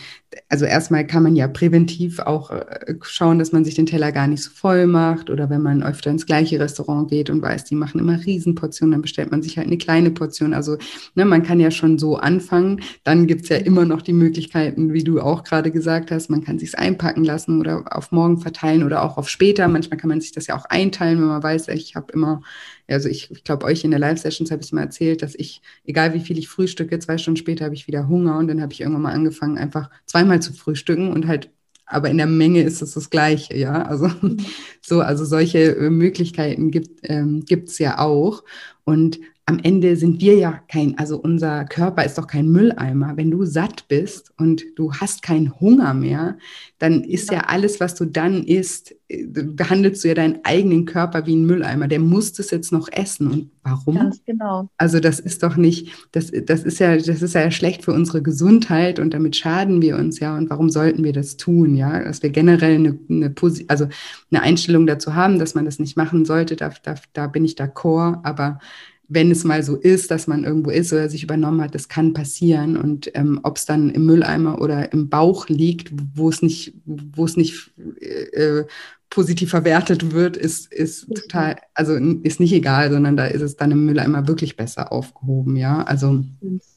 [0.50, 4.28] also erstmal kann man ja präventiv auch äh, schauen, dass man sich den Teller gar
[4.28, 7.76] nicht so voll macht oder wenn man öfter ins gleiche Restaurant geht und weiß, die
[7.76, 10.54] machen immer Riesenportionen, dann bestellt man sich halt eine kleine Portion.
[10.54, 10.78] Also
[11.16, 12.82] ne, man kann ja schon so anfangen.
[13.04, 16.44] Dann gibt es ja immer noch die Möglichkeiten, wie du auch gerade gesagt hast, man
[16.44, 19.68] kann sich einpacken lassen oder auf morgen verteilen oder auch auf später.
[19.68, 22.42] Manchmal kann man sich das ja auch einteilen, wenn man weiß, ich habe immer
[22.88, 26.14] also ich, ich glaube, euch in der Live-Sessions habe ich mal erzählt, dass ich, egal
[26.14, 28.82] wie viel ich frühstücke, zwei Stunden später habe ich wieder Hunger und dann habe ich
[28.82, 31.50] irgendwann mal angefangen, einfach zweimal zu frühstücken und halt,
[31.86, 33.84] aber in der Menge ist es das Gleiche, ja.
[33.84, 34.38] Also mhm.
[34.82, 38.44] so, also solche äh, Möglichkeiten gibt ähm, es ja auch.
[38.86, 43.18] Und am Ende sind wir ja kein, also unser Körper ist doch kein Mülleimer.
[43.18, 46.38] Wenn du satt bist und du hast keinen Hunger mehr,
[46.80, 51.36] dann ist ja alles, was du dann isst, behandelst du ja deinen eigenen Körper wie
[51.36, 51.90] ein Mülleimer.
[51.90, 53.28] Der muss das jetzt noch essen.
[53.28, 53.96] Und warum?
[53.96, 54.70] Ganz genau.
[54.78, 58.22] Also das ist doch nicht, das, das ist ja, das ist ja schlecht für unsere
[58.22, 60.38] Gesundheit und damit schaden wir uns ja.
[60.38, 61.76] Und warum sollten wir das tun?
[61.76, 63.36] Ja, dass wir generell eine, eine,
[63.68, 63.88] also
[64.32, 67.56] eine Einstellung dazu haben, dass man das nicht machen sollte, da, da, da bin ich
[67.56, 68.22] d'accord.
[68.24, 68.60] Aber
[69.08, 72.14] wenn es mal so ist, dass man irgendwo ist oder sich übernommen hat, das kann
[72.14, 72.78] passieren.
[72.78, 77.26] Und ähm, ob es dann im Mülleimer oder im Bauch liegt, wo es nicht, wo
[77.26, 78.64] es nicht äh,
[79.10, 83.72] positiv verwertet wird, ist, ist total, also ist nicht egal, sondern da ist es dann
[83.72, 85.84] im Mülleimer wirklich besser aufgehoben, ja.
[85.84, 86.24] Also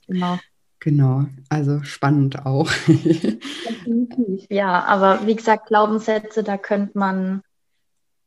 [0.07, 0.39] genau.
[0.81, 2.71] Genau, also spannend auch.
[4.51, 7.43] ja, aber wie gesagt, Glaubenssätze, da könnte man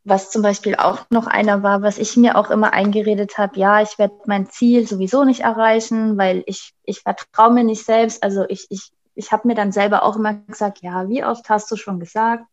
[0.09, 3.81] was zum Beispiel auch noch einer war, was ich mir auch immer eingeredet habe, ja,
[3.81, 8.23] ich werde mein Ziel sowieso nicht erreichen, weil ich, ich vertraue mir nicht selbst.
[8.23, 11.71] Also ich, ich, ich habe mir dann selber auch immer gesagt, ja, wie oft hast
[11.71, 12.45] du schon gesagt,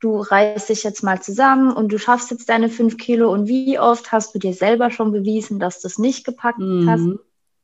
[0.00, 3.78] du reißt dich jetzt mal zusammen und du schaffst jetzt deine fünf Kilo und wie
[3.78, 6.90] oft hast du dir selber schon bewiesen, dass du es nicht gepackt mhm.
[6.90, 7.08] hast?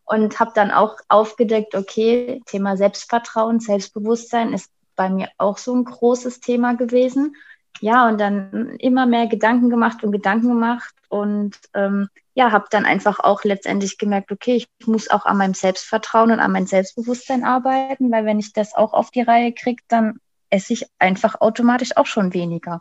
[0.07, 5.85] Und habe dann auch aufgedeckt, okay, Thema Selbstvertrauen, Selbstbewusstsein ist bei mir auch so ein
[5.85, 7.35] großes Thema gewesen
[7.81, 12.85] ja, und dann immer mehr Gedanken gemacht und Gedanken gemacht und ähm, ja, habe dann
[12.85, 17.45] einfach auch letztendlich gemerkt, okay, ich muss auch an meinem Selbstvertrauen und an meinem Selbstbewusstsein
[17.45, 20.19] arbeiten, weil wenn ich das auch auf die Reihe kriege, dann
[20.51, 22.81] esse ich einfach automatisch auch schon weniger.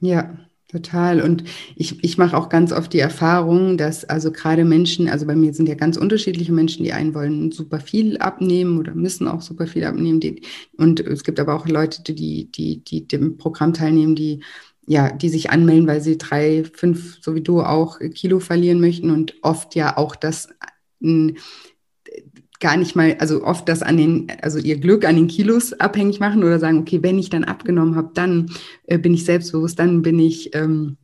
[0.00, 0.36] Ja,
[0.72, 1.20] Total.
[1.20, 1.44] Und
[1.76, 5.52] ich, ich mache auch ganz oft die Erfahrung, dass also gerade Menschen, also bei mir
[5.52, 9.66] sind ja ganz unterschiedliche Menschen, die einen wollen super viel abnehmen oder müssen auch super
[9.66, 10.18] viel abnehmen.
[10.20, 10.40] Die,
[10.78, 14.40] und es gibt aber auch Leute, die, die, die dem Programm teilnehmen, die
[14.86, 19.10] ja, die sich anmelden, weil sie drei, fünf, so wie du auch Kilo verlieren möchten
[19.10, 20.48] und oft ja auch das
[22.62, 26.20] gar nicht mal, also oft das an den, also ihr Glück an den Kilos abhängig
[26.20, 28.50] machen oder sagen, okay, wenn ich dann abgenommen habe, dann
[28.86, 30.96] äh, bin ich selbstbewusst, dann bin ich ähm,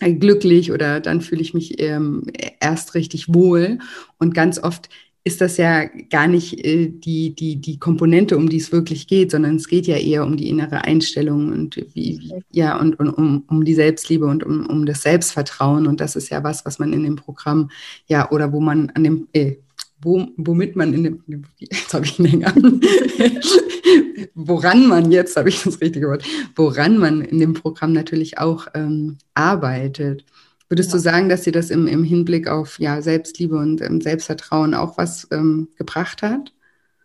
[0.00, 2.24] glücklich oder dann fühle ich mich ähm,
[2.58, 3.78] erst richtig wohl.
[4.18, 4.88] Und ganz oft
[5.26, 9.30] ist das ja gar nicht äh, die, die, die Komponente, um die es wirklich geht,
[9.30, 13.10] sondern es geht ja eher um die innere Einstellung und wie, wie ja, und, und
[13.10, 15.86] um, um die Selbstliebe und um, um das Selbstvertrauen.
[15.86, 17.70] Und das ist ja was, was man in dem Programm,
[18.06, 19.56] ja, oder wo man an dem, äh,
[20.04, 22.54] wo, womit man in dem, jetzt habe ich einen Hänger,
[24.34, 28.68] woran man, jetzt habe ich das richtige Wort, woran man in dem Programm natürlich auch
[28.74, 30.24] ähm, arbeitet.
[30.68, 30.96] Würdest ja.
[30.96, 34.98] du sagen, dass dir das im, im Hinblick auf ja, Selbstliebe und ähm, Selbstvertrauen auch
[34.98, 36.52] was ähm, gebracht hat?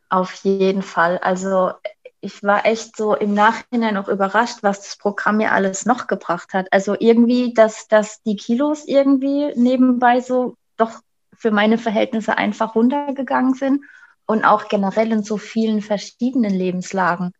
[0.10, 1.20] Auf jeden Fall.
[1.20, 1.72] Also
[2.22, 6.54] ich war echt so im Nachhinein auch überrascht, was das Programm mir alles noch gebracht
[6.54, 6.68] hat.
[6.72, 11.02] Also irgendwie, dass, dass die Kilos irgendwie nebenbei so doch
[11.40, 13.86] für meine Verhältnisse einfach runtergegangen sind
[14.28, 17.32] und auch generell in so vielen verschiedenen Lebenslagen.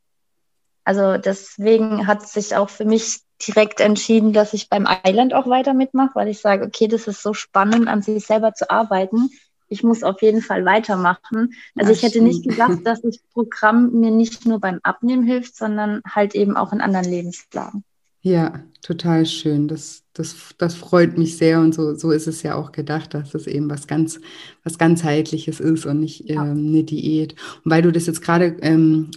[0.86, 5.74] Also deswegen hat sich auch für mich direkt entschieden, dass ich beim Island auch weiter
[5.74, 9.30] mitmache, weil ich sage, okay, das ist so spannend, an sich selber zu arbeiten.
[9.68, 11.54] Ich muss auf jeden Fall weitermachen.
[11.76, 15.56] Also Ach, ich hätte nicht gedacht, dass das Programm mir nicht nur beim Abnehmen hilft,
[15.56, 17.84] sondern halt eben auch in anderen Lebenslagen.
[18.22, 19.68] Ja, total schön.
[19.68, 23.34] Das, das, das freut mich sehr und so, so ist es ja auch gedacht, dass
[23.34, 24.20] es eben was ganz,
[24.66, 26.46] was ganzheitliches ist und nicht ja.
[26.46, 27.36] ähm, eine Diät.
[27.64, 29.12] Und weil du das jetzt gerade ähm,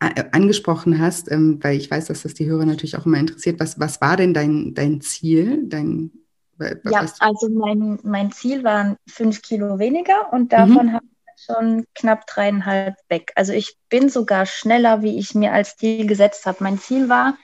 [0.00, 3.78] angesprochen hast, ähm, weil ich weiß, dass das die Hörer natürlich auch immer interessiert, was,
[3.78, 5.62] was war denn dein, dein Ziel?
[5.68, 6.10] Dein,
[6.58, 10.92] ja, also mein, mein Ziel waren fünf Kilo weniger und davon mhm.
[10.94, 13.30] habe ich schon knapp dreieinhalb weg.
[13.36, 16.64] Also ich bin sogar schneller, wie ich mir als Ziel gesetzt habe.
[16.64, 17.38] Mein Ziel war,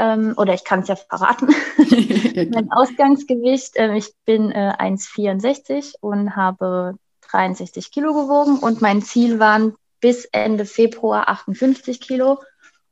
[0.00, 1.48] ähm, oder ich kann es ja verraten,
[2.52, 6.94] mein Ausgangsgewicht, äh, ich bin äh, 1,64 und habe
[7.30, 12.40] 63 Kilo gewogen und mein Ziel waren bis Ende Februar 58 Kilo.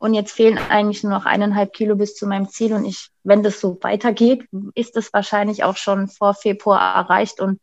[0.00, 2.72] Und jetzt fehlen eigentlich nur noch eineinhalb Kilo bis zu meinem Ziel.
[2.72, 7.40] Und ich, wenn das so weitergeht, ist es wahrscheinlich auch schon vor Februar erreicht.
[7.40, 7.58] Und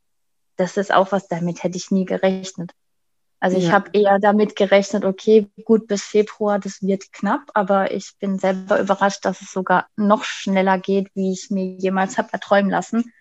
[0.57, 2.71] das ist auch was, damit hätte ich nie gerechnet.
[3.45, 8.13] Also ich habe eher damit gerechnet, okay, gut, bis Februar, das wird knapp, aber ich
[8.19, 12.71] bin selber überrascht, dass es sogar noch schneller geht, wie ich mir jemals habe erträumen
[12.71, 13.13] lassen.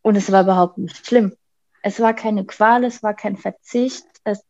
[0.00, 1.34] Und es war überhaupt nicht schlimm.
[1.82, 4.44] Es war keine Qual, es war kein Verzicht, es,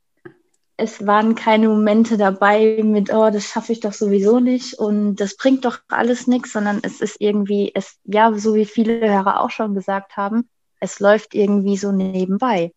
[0.77, 5.38] es waren keine Momente dabei mit, oh, das schaffe ich doch sowieso nicht und das
[5.38, 9.51] bringt doch alles nichts, sondern es ist irgendwie, es, ja, so wie viele Hörer auch
[9.51, 12.75] schon gesagt haben, es läuft irgendwie so nebenbei.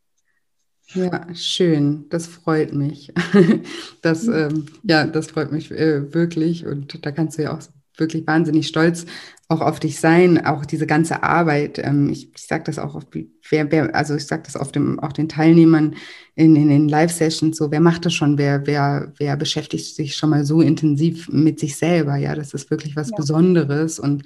[0.94, 2.06] Ja, schön.
[2.10, 3.14] Das freut mich.
[4.02, 6.66] Das, ähm, ja, das freut mich äh, wirklich.
[6.66, 7.62] Und da kannst du ja auch
[7.98, 9.06] wirklich wahnsinnig stolz
[9.52, 11.78] auch auf dich sein, auch diese ganze Arbeit.
[11.78, 15.00] Ähm, ich ich sage das auch, auf, wer, wer, also ich sage das auf dem,
[15.02, 15.96] auch den Teilnehmern
[16.36, 20.30] in, in den Live-Sessions so, wer macht das schon, wer, wer, wer beschäftigt sich schon
[20.30, 23.18] mal so intensiv mit sich selber, ja, das ist wirklich was ja.
[23.18, 24.24] Besonderes und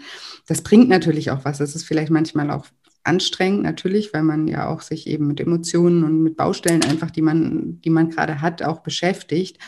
[0.48, 1.58] das bringt natürlich auch was.
[1.58, 2.68] Das ist vielleicht manchmal auch
[3.06, 7.22] anstrengend natürlich, weil man ja auch sich eben mit Emotionen und mit Baustellen einfach, die
[7.22, 9.60] man, die man gerade hat, auch beschäftigt.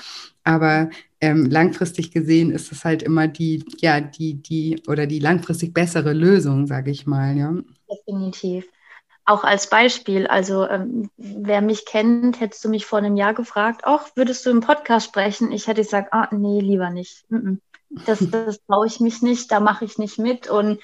[0.44, 5.74] Aber ähm, langfristig gesehen ist es halt immer die, ja, die, die oder die langfristig
[5.74, 7.54] bessere Lösung, sage ich mal, ja.
[7.92, 8.66] Definitiv.
[9.26, 13.86] Auch als Beispiel, also ähm, wer mich kennt, hättest du mich vor einem Jahr gefragt,
[13.86, 15.52] auch würdest du im Podcast sprechen?
[15.52, 17.26] Ich hätte gesagt, ah, nee, lieber nicht.
[18.06, 20.50] Das, das traue ich mich nicht, da mache ich nicht mit.
[20.50, 20.80] Und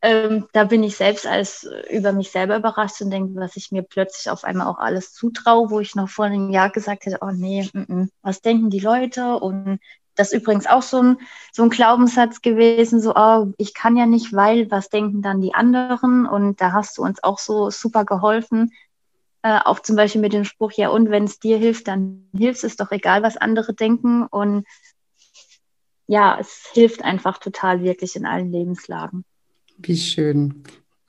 [0.00, 3.72] ähm, da bin ich selbst als äh, über mich selber überrascht und denke, was ich
[3.72, 7.18] mir plötzlich auf einmal auch alles zutraue, wo ich noch vor einem Jahr gesagt hätte,
[7.20, 9.36] oh nee, m -m, was denken die Leute?
[9.36, 9.80] Und
[10.14, 11.18] das ist übrigens auch so ein,
[11.52, 15.54] so ein Glaubenssatz gewesen, so, oh, ich kann ja nicht, weil, was denken dann die
[15.54, 16.26] anderen?
[16.26, 18.72] Und da hast du uns auch so super geholfen.
[19.42, 22.64] Äh, auch zum Beispiel mit dem Spruch, ja, und wenn es dir hilft, dann hilft
[22.64, 24.26] es doch egal, was andere denken.
[24.26, 24.64] Und
[26.08, 29.24] ja, es hilft einfach total wirklich in allen Lebenslagen.
[29.78, 30.62] Wie schön.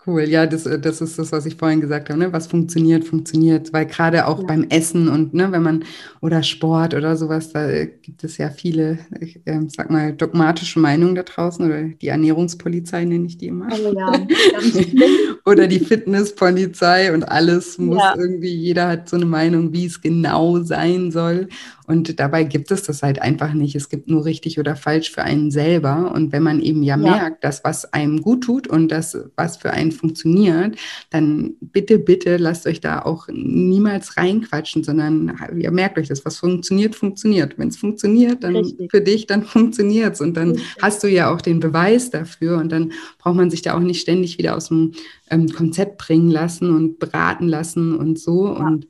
[0.09, 2.31] Cool, ja, das, das ist das, was ich vorhin gesagt habe, ne?
[2.31, 4.45] was funktioniert, funktioniert, weil gerade auch ja.
[4.45, 5.83] beim Essen und ne, wenn man
[6.21, 11.15] oder Sport oder sowas, da gibt es ja viele, ich äh, sag mal, dogmatische Meinungen
[11.15, 13.67] da draußen oder die Ernährungspolizei nenne ich die immer.
[13.71, 14.13] Oh ja,
[15.45, 18.15] oder die Fitnesspolizei und alles muss ja.
[18.17, 21.49] irgendwie, jeder hat so eine Meinung, wie es genau sein soll.
[21.89, 23.73] Und dabei gibt es das halt einfach nicht.
[23.73, 26.11] Es gibt nur richtig oder falsch für einen selber.
[26.13, 26.97] Und wenn man eben ja, ja.
[26.97, 30.75] merkt, dass was einem gut tut und das, was für einen funktioniert,
[31.09, 36.37] dann bitte, bitte lasst euch da auch niemals reinquatschen, sondern ihr merkt euch das, was
[36.37, 37.57] funktioniert, funktioniert.
[37.57, 38.91] Wenn es funktioniert, dann richtig.
[38.91, 40.21] für dich, dann funktioniert es.
[40.21, 40.83] Und dann richtig.
[40.83, 42.59] hast du ja auch den Beweis dafür.
[42.59, 44.91] Und dann braucht man sich da auch nicht ständig wieder aus dem
[45.31, 48.45] ähm, Konzept bringen lassen und beraten lassen und so.
[48.45, 48.59] Ja.
[48.59, 48.87] Und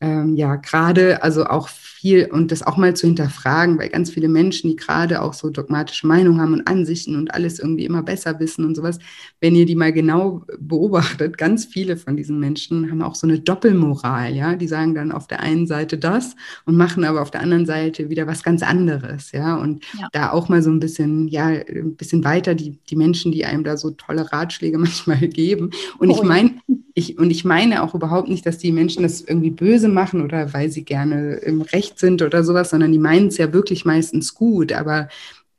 [0.00, 1.68] ähm, ja, gerade, also auch
[2.02, 5.50] viel und das auch mal zu hinterfragen, weil ganz viele Menschen, die gerade auch so
[5.50, 8.98] dogmatische Meinungen haben und Ansichten und alles irgendwie immer besser wissen und sowas,
[9.40, 13.38] wenn ihr die mal genau beobachtet, ganz viele von diesen Menschen haben auch so eine
[13.38, 16.34] Doppelmoral, ja, die sagen dann auf der einen Seite das
[16.64, 20.08] und machen aber auf der anderen Seite wieder was ganz anderes, ja, und ja.
[20.10, 23.62] da auch mal so ein bisschen, ja, ein bisschen weiter die, die Menschen, die einem
[23.62, 25.70] da so tolle Ratschläge manchmal geben.
[25.98, 26.54] Und oh, ich meine,
[26.94, 30.52] ich, und ich meine auch überhaupt nicht, dass die Menschen das irgendwie böse machen oder
[30.52, 34.34] weil sie gerne im Recht sind oder sowas, sondern die meinen es ja wirklich meistens
[34.34, 34.72] gut.
[34.72, 35.08] Aber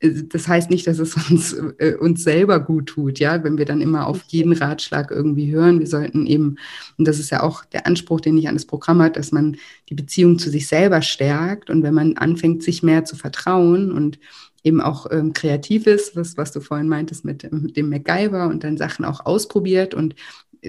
[0.00, 3.64] äh, das heißt nicht, dass es uns, äh, uns selber gut tut, ja, wenn wir
[3.64, 5.80] dann immer auf jeden Ratschlag irgendwie hören.
[5.80, 6.56] Wir sollten eben,
[6.98, 9.56] und das ist ja auch der Anspruch, den ich an das Programm hat, dass man
[9.88, 14.18] die Beziehung zu sich selber stärkt und wenn man anfängt, sich mehr zu vertrauen und
[14.64, 18.64] eben auch ähm, kreativ ist, was, was du vorhin meintest mit, mit dem MacGyver und
[18.64, 20.14] dann Sachen auch ausprobiert und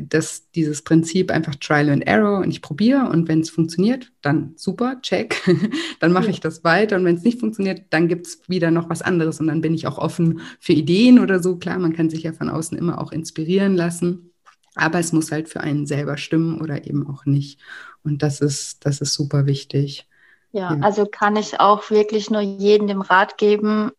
[0.02, 4.54] dass dieses Prinzip einfach Trial and Error und ich probiere und wenn es funktioniert, dann
[4.56, 5.42] super, check,
[6.00, 6.32] dann mache ja.
[6.32, 9.40] ich das weiter und wenn es nicht funktioniert, dann gibt es wieder noch was anderes
[9.40, 11.58] und dann bin ich auch offen für Ideen oder so.
[11.58, 14.32] Klar, man kann sich ja von außen immer auch inspirieren lassen,
[14.76, 17.60] aber es muss halt für einen selber stimmen oder eben auch nicht
[18.04, 20.08] und das ist, das ist super wichtig.
[20.52, 20.80] Ja, ja.
[20.82, 23.92] also kann ich auch wirklich nur jedem dem Rat geben,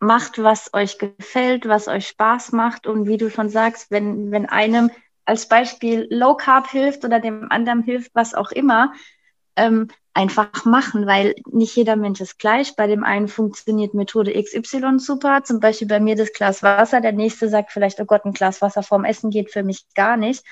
[0.00, 2.86] macht, was euch gefällt, was euch Spaß macht.
[2.86, 4.90] Und wie du schon sagst, wenn, wenn einem
[5.24, 8.92] als Beispiel Low Carb hilft oder dem anderen hilft, was auch immer,
[9.56, 12.76] ähm, einfach machen, weil nicht jeder Mensch ist gleich.
[12.76, 17.00] Bei dem einen funktioniert Methode XY super, zum Beispiel bei mir das Glas Wasser.
[17.00, 20.16] Der nächste sagt vielleicht, oh Gott, ein Glas Wasser vorm Essen geht für mich gar
[20.16, 20.44] nicht.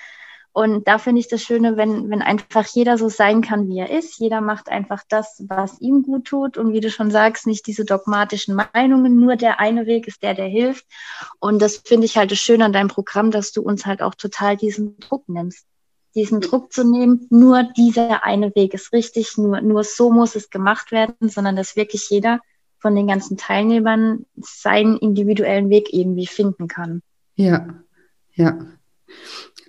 [0.54, 3.90] Und da finde ich das Schöne, wenn, wenn einfach jeder so sein kann, wie er
[3.90, 4.18] ist.
[4.18, 6.58] Jeder macht einfach das, was ihm gut tut.
[6.58, 9.18] Und wie du schon sagst, nicht diese dogmatischen Meinungen.
[9.18, 10.84] Nur der eine Weg ist der, der hilft.
[11.40, 14.14] Und das finde ich halt das Schöne an deinem Programm, dass du uns halt auch
[14.14, 15.66] total diesen Druck nimmst.
[16.14, 20.50] Diesen Druck zu nehmen, nur dieser eine Weg ist richtig, nur, nur so muss es
[20.50, 22.40] gemacht werden, sondern dass wirklich jeder
[22.78, 27.00] von den ganzen Teilnehmern seinen individuellen Weg irgendwie finden kann.
[27.36, 27.82] Ja,
[28.34, 28.58] ja.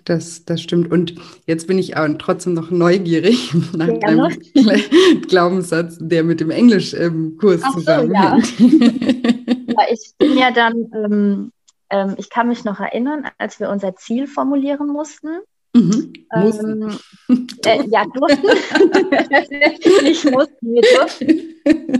[0.04, 0.92] Das, das stimmt.
[0.92, 1.14] Und
[1.46, 7.00] jetzt bin ich aber trotzdem noch neugierig nach ja, deinem Glaubenssatz, der mit dem Englischkurs
[7.00, 7.38] ähm,
[7.72, 8.46] zusammenhängt.
[8.46, 8.90] So, ja.
[9.68, 9.86] ja.
[9.90, 11.52] ich bin ja dann, ähm,
[11.90, 15.38] ähm, ich kann mich noch erinnern, als wir unser Ziel formulieren mussten.
[15.74, 16.12] Mhm.
[16.36, 16.98] Ähm,
[17.66, 18.46] äh, ja, durften.
[20.04, 21.30] Nicht mussten, wir durften.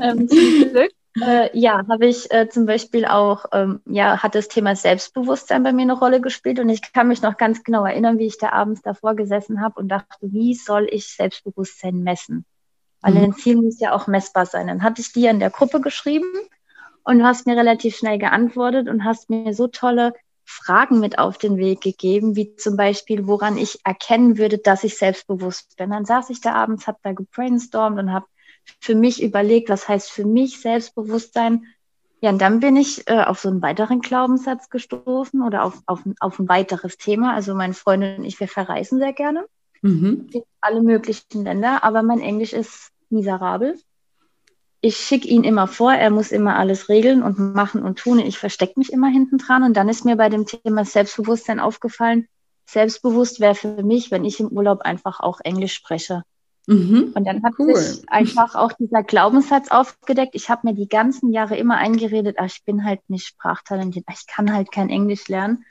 [0.00, 0.92] Ähm, zum Glück.
[1.20, 5.72] Äh, ja, habe ich äh, zum Beispiel auch, ähm, ja, hat das Thema Selbstbewusstsein bei
[5.72, 8.50] mir eine Rolle gespielt und ich kann mich noch ganz genau erinnern, wie ich da
[8.50, 12.44] abends davor gesessen habe und dachte, wie soll ich Selbstbewusstsein messen?
[13.00, 13.24] Weil mhm.
[13.24, 14.66] ein Ziel muss ja auch messbar sein.
[14.66, 16.32] Dann hatte ich dir in der Gruppe geschrieben
[17.04, 21.38] und du hast mir relativ schnell geantwortet und hast mir so tolle Fragen mit auf
[21.38, 25.90] den Weg gegeben, wie zum Beispiel, woran ich erkennen würde, dass ich selbstbewusst bin.
[25.90, 28.26] Dann saß ich da abends, habe da gebrainstormt und habe
[28.80, 31.66] für mich überlegt, was heißt für mich Selbstbewusstsein.
[32.20, 36.02] Ja, und dann bin ich äh, auf so einen weiteren Glaubenssatz gestoßen oder auf, auf,
[36.20, 37.34] auf ein weiteres Thema.
[37.34, 39.44] Also meine Freundin und ich, wir verreisen sehr gerne
[39.82, 40.28] mhm.
[40.32, 43.78] in alle möglichen Länder, aber mein Englisch ist miserabel.
[44.80, 48.18] Ich schicke ihn immer vor, er muss immer alles regeln und machen und tun.
[48.18, 49.62] Ich verstecke mich immer hinten dran.
[49.62, 52.28] Und dann ist mir bei dem Thema Selbstbewusstsein aufgefallen,
[52.66, 56.22] selbstbewusst wäre für mich, wenn ich im Urlaub einfach auch Englisch spreche.
[56.66, 57.12] Mhm.
[57.14, 57.76] Und dann hat cool.
[57.76, 60.34] sich einfach auch dieser Glaubenssatz aufgedeckt.
[60.34, 64.26] Ich habe mir die ganzen Jahre immer eingeredet, ach, ich bin halt nicht sprachtalentiert, ich
[64.26, 65.64] kann halt kein Englisch lernen.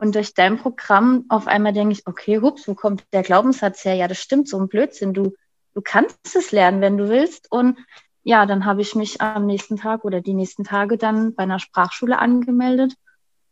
[0.00, 3.94] Und durch dein Programm auf einmal denke ich, okay, hups, wo kommt der Glaubenssatz her?
[3.94, 5.12] Ja, das stimmt, so ein Blödsinn.
[5.12, 5.34] Du,
[5.74, 7.50] du kannst es lernen, wenn du willst.
[7.50, 7.78] Und
[8.22, 11.58] ja, dann habe ich mich am nächsten Tag oder die nächsten Tage dann bei einer
[11.58, 12.94] Sprachschule angemeldet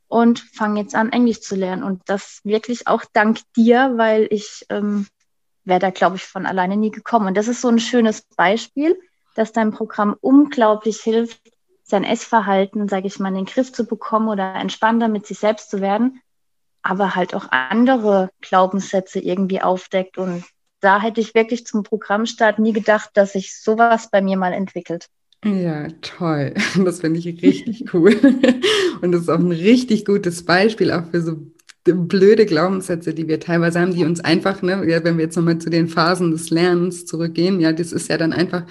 [0.07, 1.83] und fange jetzt an, Englisch zu lernen.
[1.83, 5.09] Und das wirklich auch dank dir, weil ich ähm,
[5.67, 7.27] wäre da, glaube ich, von alleine nie gekommen.
[7.27, 8.99] Und das ist so ein schönes Beispiel,
[9.35, 11.41] dass dein Programm unglaublich hilft,
[11.83, 15.71] sein Essverhalten, sage ich mal, in den Griff zu bekommen oder entspannter mit sich selbst
[15.71, 16.21] zu werden,
[16.83, 20.19] aber halt auch andere Glaubenssätze irgendwie aufdeckt.
[20.19, 20.45] Und
[20.81, 25.09] da hätte ich wirklich zum Programmstart nie gedacht, dass sich sowas bei mir mal entwickelt.
[25.45, 26.55] Ja, toll.
[26.85, 28.15] Das finde ich richtig cool.
[29.03, 31.37] Und das ist auch ein richtig gutes Beispiel auch für so
[31.95, 35.71] blöde Glaubenssätze, die wir teilweise haben, die uns einfach, ne, wenn wir jetzt nochmal zu
[35.71, 38.65] den Phasen des Lernens zurückgehen, ja, das ist ja dann einfach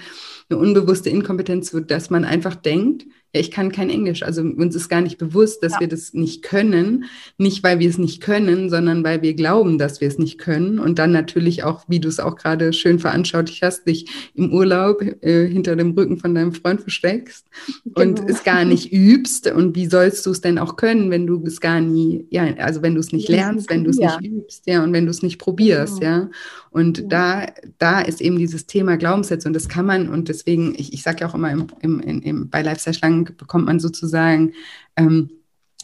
[0.48, 3.06] eine unbewusste Inkompetenz, dass man einfach denkt,
[3.38, 4.22] ich kann kein Englisch.
[4.22, 5.80] Also uns ist gar nicht bewusst, dass ja.
[5.80, 7.04] wir das nicht können.
[7.38, 10.78] Nicht, weil wir es nicht können, sondern weil wir glauben, dass wir es nicht können.
[10.78, 15.02] Und dann natürlich auch, wie du es auch gerade schön veranschaulicht hast, dich im Urlaub
[15.22, 17.46] äh, hinter dem Rücken von deinem Freund versteckst
[17.84, 18.00] genau.
[18.00, 19.46] und es gar nicht übst.
[19.46, 22.82] Und wie sollst du es denn auch können, wenn du es gar nie, ja, also
[22.82, 25.22] wenn du es nicht lernst, wenn du es nicht übst, ja, und wenn du es
[25.22, 26.10] nicht probierst, genau.
[26.10, 26.30] ja.
[26.76, 27.04] Und ja.
[27.08, 27.46] da,
[27.78, 31.22] da ist eben dieses Thema Glaubenssätze und das kann man, und deswegen, ich, ich sage
[31.22, 32.94] ja auch immer im, im, im, bei Lifestyle
[33.26, 34.52] Schlangen bekommt man sozusagen
[34.96, 35.30] ähm,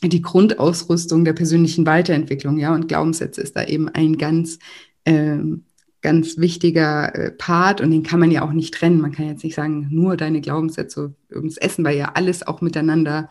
[0.03, 4.59] die Grundausrüstung der persönlichen Weiterentwicklung, ja, und Glaubenssätze ist da eben ein ganz,
[5.05, 5.65] ähm,
[6.01, 9.01] ganz wichtiger äh, Part und den kann man ja auch nicht trennen.
[9.01, 13.29] Man kann jetzt nicht sagen, nur deine Glaubenssätze ums Essen, weil ja alles auch miteinander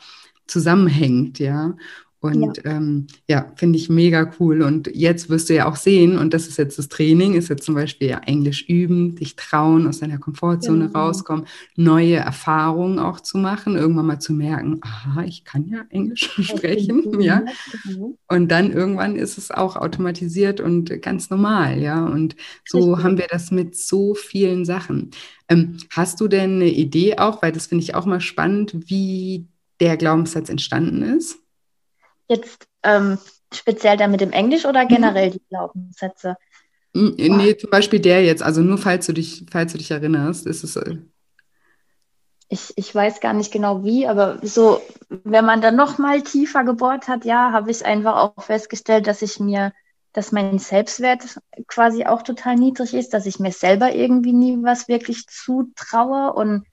[0.47, 1.75] zusammenhängt, ja.
[2.21, 4.61] Und ja, ähm, ja finde ich mega cool.
[4.61, 7.63] Und jetzt wirst du ja auch sehen, und das ist jetzt das Training, ist jetzt
[7.63, 10.99] zum Beispiel ja Englisch üben, dich trauen, aus deiner Komfortzone genau.
[10.99, 16.29] rauskommen, neue Erfahrungen auch zu machen, irgendwann mal zu merken, aha, ich kann ja Englisch
[16.41, 17.43] sprechen, ja.
[17.83, 18.15] Genau.
[18.27, 22.05] Und dann irgendwann ist es auch automatisiert und ganz normal, ja.
[22.05, 23.03] Und so Richtig.
[23.03, 25.09] haben wir das mit so vielen Sachen.
[25.49, 29.47] Ähm, hast du denn eine Idee auch, weil das finde ich auch mal spannend, wie
[29.79, 31.40] der Glaubenssatz entstanden ist?
[32.31, 33.17] Jetzt ähm,
[33.53, 35.33] speziell dann mit dem Englisch oder generell mhm.
[35.33, 36.37] die Glaubenssätze?
[36.93, 40.63] Nee, zum Beispiel der jetzt, also nur falls du dich, falls du dich erinnerst, ist
[40.63, 40.77] es.
[40.77, 40.97] Äh
[42.47, 46.63] ich, ich weiß gar nicht genau wie, aber so, wenn man dann noch mal tiefer
[46.63, 49.73] gebohrt hat, ja, habe ich einfach auch festgestellt, dass ich mir,
[50.13, 54.87] dass mein Selbstwert quasi auch total niedrig ist, dass ich mir selber irgendwie nie was
[54.87, 56.65] wirklich zutraue und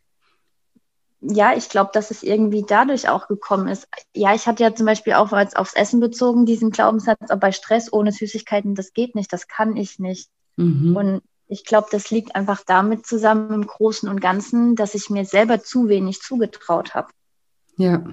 [1.20, 3.88] ja, ich glaube, dass es irgendwie dadurch auch gekommen ist.
[4.14, 7.52] Ja, ich hatte ja zum Beispiel auch als aufs Essen bezogen diesen Glaubenssatz, aber bei
[7.52, 10.30] Stress ohne Süßigkeiten, das geht nicht, das kann ich nicht.
[10.56, 10.96] Mhm.
[10.96, 15.24] Und ich glaube, das liegt einfach damit zusammen im Großen und Ganzen, dass ich mir
[15.24, 17.08] selber zu wenig zugetraut habe.
[17.76, 18.04] Ja.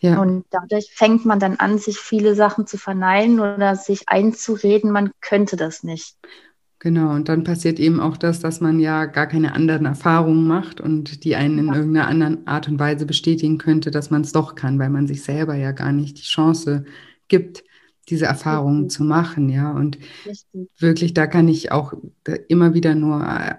[0.00, 0.20] ja.
[0.20, 5.12] Und dadurch fängt man dann an, sich viele Sachen zu verneinen oder sich einzureden, man
[5.20, 6.16] könnte das nicht.
[6.82, 10.80] Genau, und dann passiert eben auch das, dass man ja gar keine anderen Erfahrungen macht
[10.80, 14.54] und die einen in irgendeiner anderen Art und Weise bestätigen könnte, dass man es doch
[14.54, 16.84] kann, weil man sich selber ja gar nicht die Chance
[17.28, 17.64] gibt,
[18.10, 19.72] diese Erfahrungen zu machen, ja.
[19.72, 19.98] Und
[20.78, 21.94] wirklich, da kann ich auch
[22.48, 23.54] immer wieder nur äh,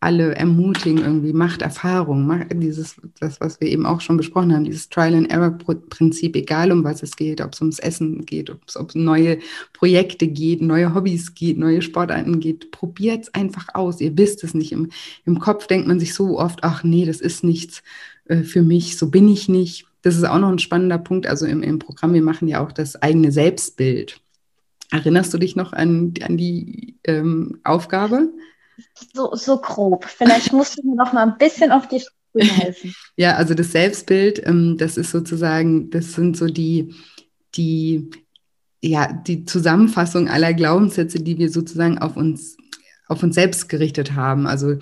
[0.00, 4.64] alle ermutigen, irgendwie macht Erfahrung, macht dieses, das, was wir eben auch schon besprochen haben,
[4.64, 8.86] dieses Trial-and-Error-Prinzip, egal um was es geht, ob es ums Essen geht, ob es um
[8.94, 9.38] neue
[9.72, 14.00] Projekte geht, neue Hobbys geht, neue Sportarten geht, probiert es einfach aus.
[14.00, 14.72] Ihr wisst es nicht.
[14.72, 14.90] Im,
[15.24, 17.82] Im Kopf denkt man sich so oft, ach nee, das ist nichts
[18.26, 19.86] äh, für mich, so bin ich nicht.
[20.06, 21.26] Das ist auch noch ein spannender Punkt.
[21.26, 24.20] Also im, im Programm, wir machen ja auch das eigene Selbstbild.
[24.92, 28.28] Erinnerst du dich noch an, an die ähm, Aufgabe?
[29.12, 30.04] So, so grob.
[30.04, 32.94] Vielleicht musst du mir noch mal ein bisschen auf die Sprünge helfen.
[33.16, 36.94] ja, also das Selbstbild, ähm, das ist sozusagen, das sind so die,
[37.56, 38.08] die,
[38.80, 42.56] ja, die Zusammenfassung aller Glaubenssätze, die wir sozusagen auf uns,
[43.08, 44.46] auf uns selbst gerichtet haben.
[44.46, 44.76] Also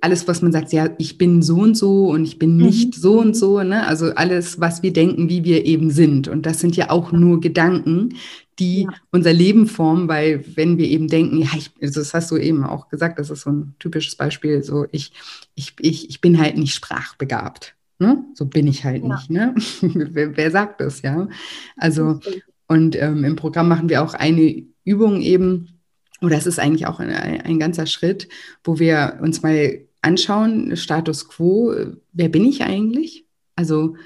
[0.00, 3.00] alles, was man sagt, ja, ich bin so und so und ich bin nicht mhm.
[3.00, 3.86] so und so, ne?
[3.86, 6.28] Also alles, was wir denken, wie wir eben sind.
[6.28, 8.14] Und das sind ja auch nur Gedanken,
[8.58, 8.90] die ja.
[9.10, 12.64] unser Leben formen, weil wenn wir eben denken, ja, ich, also das hast du eben
[12.64, 15.12] auch gesagt, das ist so ein typisches Beispiel, so ich,
[15.54, 17.74] ich, ich, ich bin halt nicht sprachbegabt.
[17.98, 18.24] Ne?
[18.34, 19.08] So bin ich halt ja.
[19.08, 19.30] nicht.
[19.30, 19.54] Ne?
[19.80, 21.28] wer, wer, sagt das, ja?
[21.76, 22.20] Also,
[22.66, 25.79] und ähm, im Programm machen wir auch eine Übung eben,
[26.20, 28.28] oder es ist eigentlich auch ein, ein ganzer Schritt,
[28.64, 31.74] wo wir uns mal anschauen, Status quo,
[32.12, 33.26] wer bin ich eigentlich?
[33.56, 33.96] Also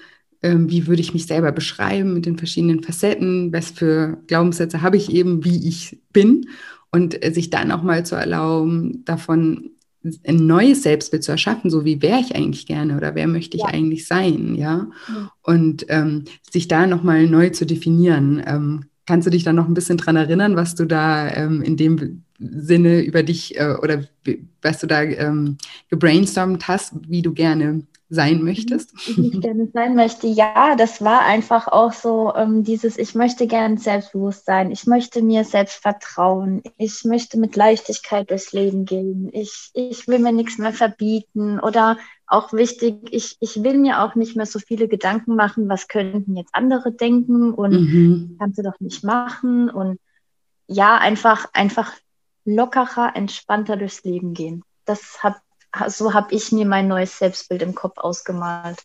[0.43, 4.97] ähm, wie würde ich mich selber beschreiben mit den verschiedenen Facetten, was für Glaubenssätze habe
[4.97, 6.49] ich eben, wie ich bin
[6.93, 9.71] und äh, sich dann auch mal zu erlauben, davon
[10.27, 13.63] ein neues Selbstbild zu erschaffen, so wie wäre ich eigentlich gerne oder wer möchte ich
[13.63, 13.71] ja.
[13.71, 15.33] eigentlich sein, ja, ja.
[15.43, 18.43] und ähm, sich da nochmal neu zu definieren.
[18.47, 21.77] Ähm, Kannst du dich dann noch ein bisschen dran erinnern, was du da ähm, in
[21.77, 24.05] dem Sinne über dich äh, oder
[24.63, 25.59] was du da ähm,
[25.91, 28.93] gebrainstormt hast, wie du gerne sein möchtest?
[29.17, 33.47] Wie ich gerne sein möchte, ja, das war einfach auch so ähm, dieses, ich möchte
[33.47, 39.31] gerne selbstbewusst sein, ich möchte mir selbst vertrauen, ich möchte mit Leichtigkeit durchs Leben gehen,
[39.33, 41.61] ich, ich will mir nichts mehr verbieten.
[41.61, 45.89] Oder auch wichtig, ich, ich will mir auch nicht mehr so viele Gedanken machen, was
[45.89, 48.37] könnten jetzt andere denken und mhm.
[48.39, 49.71] kannst du doch nicht machen.
[49.71, 49.99] Und
[50.67, 51.93] ja, einfach, einfach
[52.45, 54.63] lockerer, entspannter durchs Leben gehen.
[54.85, 55.37] Das hat,
[55.89, 58.83] so habe ich mir mein neues Selbstbild im Kopf ausgemalt.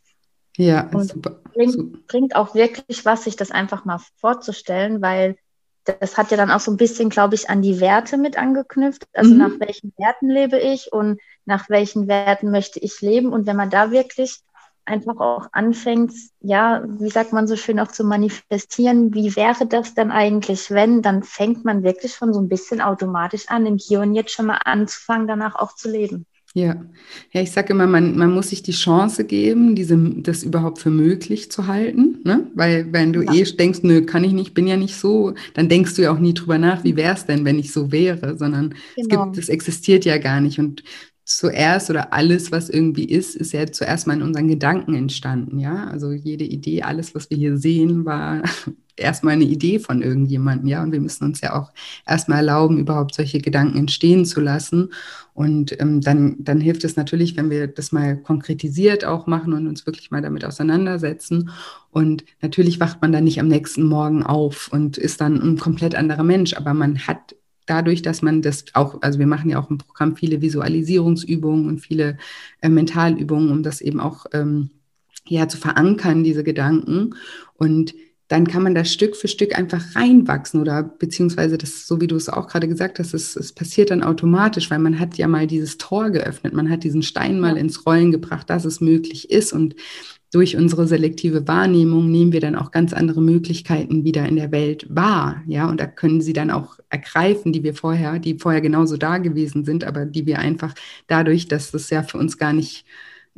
[0.58, 1.40] Ja, und super.
[1.54, 5.38] Bringt, bringt auch wirklich was, sich das einfach mal vorzustellen, weil
[5.86, 9.08] das hat ja dann auch so ein bisschen, glaube ich, an die Werte mit angeknüpft.
[9.14, 9.38] Also mhm.
[9.38, 13.32] nach welchen Werten lebe ich und nach welchen Werten möchte ich leben.
[13.32, 14.42] Und wenn man da wirklich
[14.86, 19.94] einfach auch anfängt, ja, wie sagt man so schön auch zu manifestieren, wie wäre das
[19.94, 24.02] denn eigentlich, wenn, dann fängt man wirklich schon so ein bisschen automatisch an, im Hier
[24.02, 26.26] und Jetzt schon mal anzufangen, danach auch zu leben.
[26.60, 26.86] Ja,
[27.32, 30.90] ja ich sage immer, man, man muss sich die Chance geben, diese, das überhaupt für
[30.90, 32.20] möglich zu halten.
[32.24, 32.48] Ne?
[32.56, 33.34] Weil wenn du ja.
[33.34, 36.20] eh denkst, nö, kann ich nicht, bin ja nicht so, dann denkst du ja auch
[36.20, 38.98] nie drüber nach, wie wäre es denn, wenn ich so wäre, sondern genau.
[38.98, 40.60] es gibt, das existiert ja gar nicht.
[40.60, 40.84] Und
[41.30, 45.88] zuerst oder alles, was irgendwie ist, ist ja zuerst mal in unseren Gedanken entstanden, ja.
[45.88, 48.42] Also jede Idee, alles, was wir hier sehen, war
[48.96, 50.82] erstmal eine Idee von irgendjemandem, ja.
[50.82, 51.72] Und wir müssen uns ja auch
[52.08, 54.90] erstmal erlauben, überhaupt solche Gedanken entstehen zu lassen.
[55.36, 59.68] Und ähm, dann, dann hilft es natürlich, wenn wir das mal konkretisiert auch machen und
[59.68, 61.52] uns wirklich mal damit auseinandersetzen.
[61.92, 65.94] Und natürlich wacht man dann nicht am nächsten Morgen auf und ist dann ein komplett
[65.94, 67.36] anderer Mensch, aber man hat
[67.70, 71.80] dadurch, dass man das auch, also wir machen ja auch im Programm viele Visualisierungsübungen und
[71.80, 72.18] viele
[72.62, 74.70] äh, Mentalübungen, um das eben auch ähm,
[75.26, 77.16] ja zu verankern, diese Gedanken.
[77.56, 77.94] Und
[78.30, 82.16] dann kann man da Stück für Stück einfach reinwachsen oder beziehungsweise das, so wie du
[82.16, 85.48] es auch gerade gesagt hast, es, es passiert dann automatisch, weil man hat ja mal
[85.48, 89.52] dieses Tor geöffnet, man hat diesen Stein mal ins Rollen gebracht, dass es möglich ist
[89.52, 89.76] und
[90.32, 94.86] durch unsere selektive Wahrnehmung nehmen wir dann auch ganz andere Möglichkeiten wieder in der Welt
[94.90, 98.98] wahr, ja, und da können sie dann auch ergreifen, die wir vorher, die vorher genauso
[98.98, 100.74] da gewesen sind, aber die wir einfach
[101.08, 102.86] dadurch, dass das ja für uns gar nicht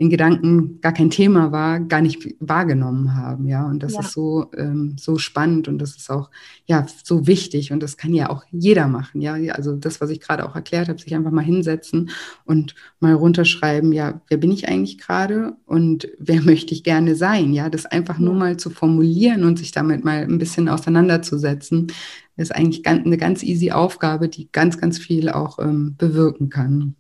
[0.02, 3.68] in Gedanken gar kein Thema war, gar nicht wahrgenommen haben, ja.
[3.68, 4.00] Und das ja.
[4.00, 6.32] ist so, ähm, so spannend und das ist auch,
[6.66, 9.36] ja, so wichtig und das kann ja auch jeder machen, ja.
[9.54, 12.10] Also das, was ich gerade auch erklärt habe, sich einfach mal hinsetzen
[12.46, 17.54] und mal runterschreiben, ja, wer bin ich eigentlich gerade und wer möchte ich gerne sein,
[17.54, 17.70] ja.
[17.70, 21.92] Das einfach nur mal zu formulieren und sich damit mal ein bisschen auseinanderzusetzen,
[22.38, 26.96] ist eigentlich ganz, eine ganz easy Aufgabe, die ganz, ganz viel auch ähm, bewirken kann.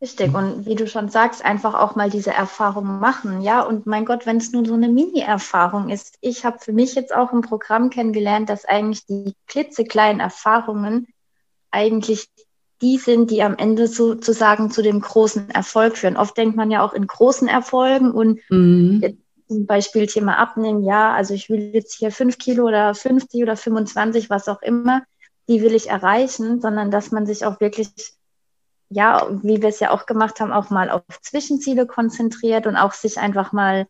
[0.00, 0.34] Richtig.
[0.34, 3.40] Und wie du schon sagst, einfach auch mal diese Erfahrung machen.
[3.40, 6.18] Ja, und mein Gott, wenn es nur so eine Mini-Erfahrung ist.
[6.20, 11.06] Ich habe für mich jetzt auch im Programm kennengelernt, dass eigentlich die klitzekleinen Erfahrungen
[11.70, 12.28] eigentlich
[12.82, 16.18] die sind, die am Ende sozusagen zu dem großen Erfolg führen.
[16.18, 19.18] Oft denkt man ja auch in großen Erfolgen und mhm.
[19.48, 23.56] zum Beispiel Thema Abnehmen, ja, also ich will jetzt hier fünf Kilo oder 50 oder
[23.56, 25.02] 25, was auch immer,
[25.48, 27.88] die will ich erreichen, sondern dass man sich auch wirklich
[28.88, 32.92] ja, wie wir es ja auch gemacht haben, auch mal auf Zwischenziele konzentriert und auch
[32.92, 33.86] sich einfach mal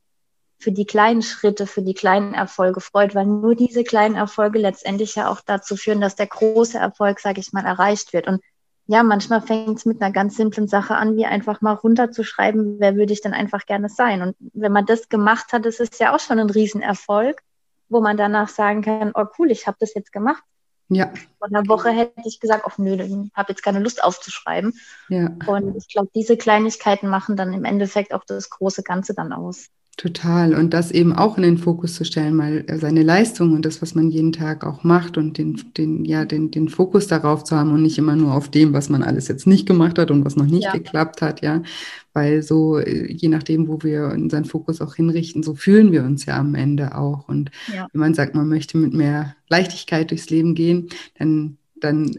[0.59, 5.15] für die kleinen Schritte, für die kleinen Erfolge freut, weil nur diese kleinen Erfolge letztendlich
[5.15, 8.27] ja auch dazu führen, dass der große Erfolg, sage ich mal, erreicht wird.
[8.27, 8.41] Und
[8.87, 12.97] ja, manchmal fängt es mit einer ganz simplen Sache an, wie einfach mal runterzuschreiben, wer
[12.97, 14.23] würde ich denn einfach gerne sein.
[14.23, 17.43] Und wenn man das gemacht hat, ist ja auch schon ein Riesenerfolg,
[17.89, 20.43] wo man danach sagen kann, oh cool, ich habe das jetzt gemacht.
[20.89, 21.12] Ja.
[21.39, 24.78] Vor einer Woche hätte ich gesagt, ach nö, ich habe jetzt keine Lust aufzuschreiben.
[25.09, 25.30] Ja.
[25.47, 29.68] Und ich glaube, diese Kleinigkeiten machen dann im Endeffekt auch das große Ganze dann aus.
[29.97, 30.55] Total.
[30.55, 33.95] Und das eben auch in den Fokus zu stellen, mal seine Leistung und das, was
[33.95, 37.73] man jeden Tag auch macht und den, den, ja, den, den Fokus darauf zu haben
[37.73, 40.37] und nicht immer nur auf dem, was man alles jetzt nicht gemacht hat und was
[40.37, 40.73] noch nicht ja.
[40.73, 41.63] geklappt hat, ja.
[42.13, 46.27] Weil so, äh, je nachdem, wo wir unseren Fokus auch hinrichten, so fühlen wir uns
[46.27, 47.27] ja am Ende auch.
[47.27, 47.89] Und ja.
[47.91, 52.11] wenn man sagt, man möchte mit mehr Leichtigkeit durchs Leben gehen, dann dann,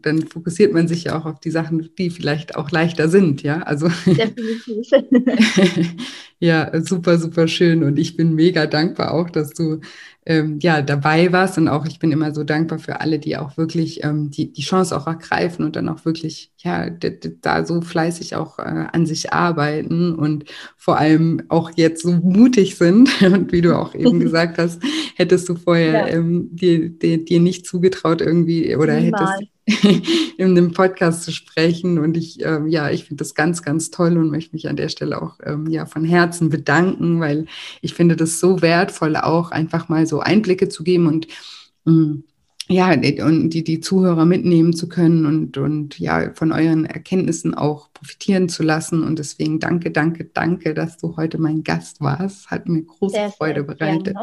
[0.00, 3.62] dann fokussiert man sich ja auch auf die Sachen, die vielleicht auch leichter sind, ja.
[3.62, 4.86] Also Definitiv.
[6.40, 7.84] ja, super, super schön.
[7.84, 9.80] Und ich bin mega dankbar auch, dass du
[10.24, 11.58] ähm, ja dabei warst.
[11.58, 14.62] Und auch ich bin immer so dankbar für alle, die auch wirklich ähm, die, die
[14.62, 19.32] Chance auch ergreifen und dann auch wirklich ja da so fleißig auch äh, an sich
[19.32, 20.44] arbeiten und
[20.76, 23.10] vor allem auch jetzt so mutig sind.
[23.22, 24.82] Und wie du auch eben gesagt hast,
[25.16, 26.06] hättest du vorher ja.
[26.08, 29.30] ähm, dir, dir, dir nicht zugetraut irgendwie oder Niemals.
[29.30, 29.52] hättest
[30.36, 31.98] in dem Podcast zu sprechen.
[31.98, 34.88] Und ich, ähm, ja, ich finde das ganz, ganz toll und möchte mich an der
[34.88, 37.46] Stelle auch ähm, ja, von Herzen bedanken, weil
[37.80, 41.28] ich finde das so wertvoll, auch einfach mal so Einblicke zu geben und
[41.86, 42.24] ähm,
[42.68, 47.92] ja, und die, die Zuhörer mitnehmen zu können und, und ja, von euren Erkenntnissen auch
[47.92, 49.02] profitieren zu lassen.
[49.02, 52.50] Und deswegen danke, danke, danke, dass du heute mein Gast warst.
[52.50, 54.16] Hat mir große sehr, Freude sehr bereitet.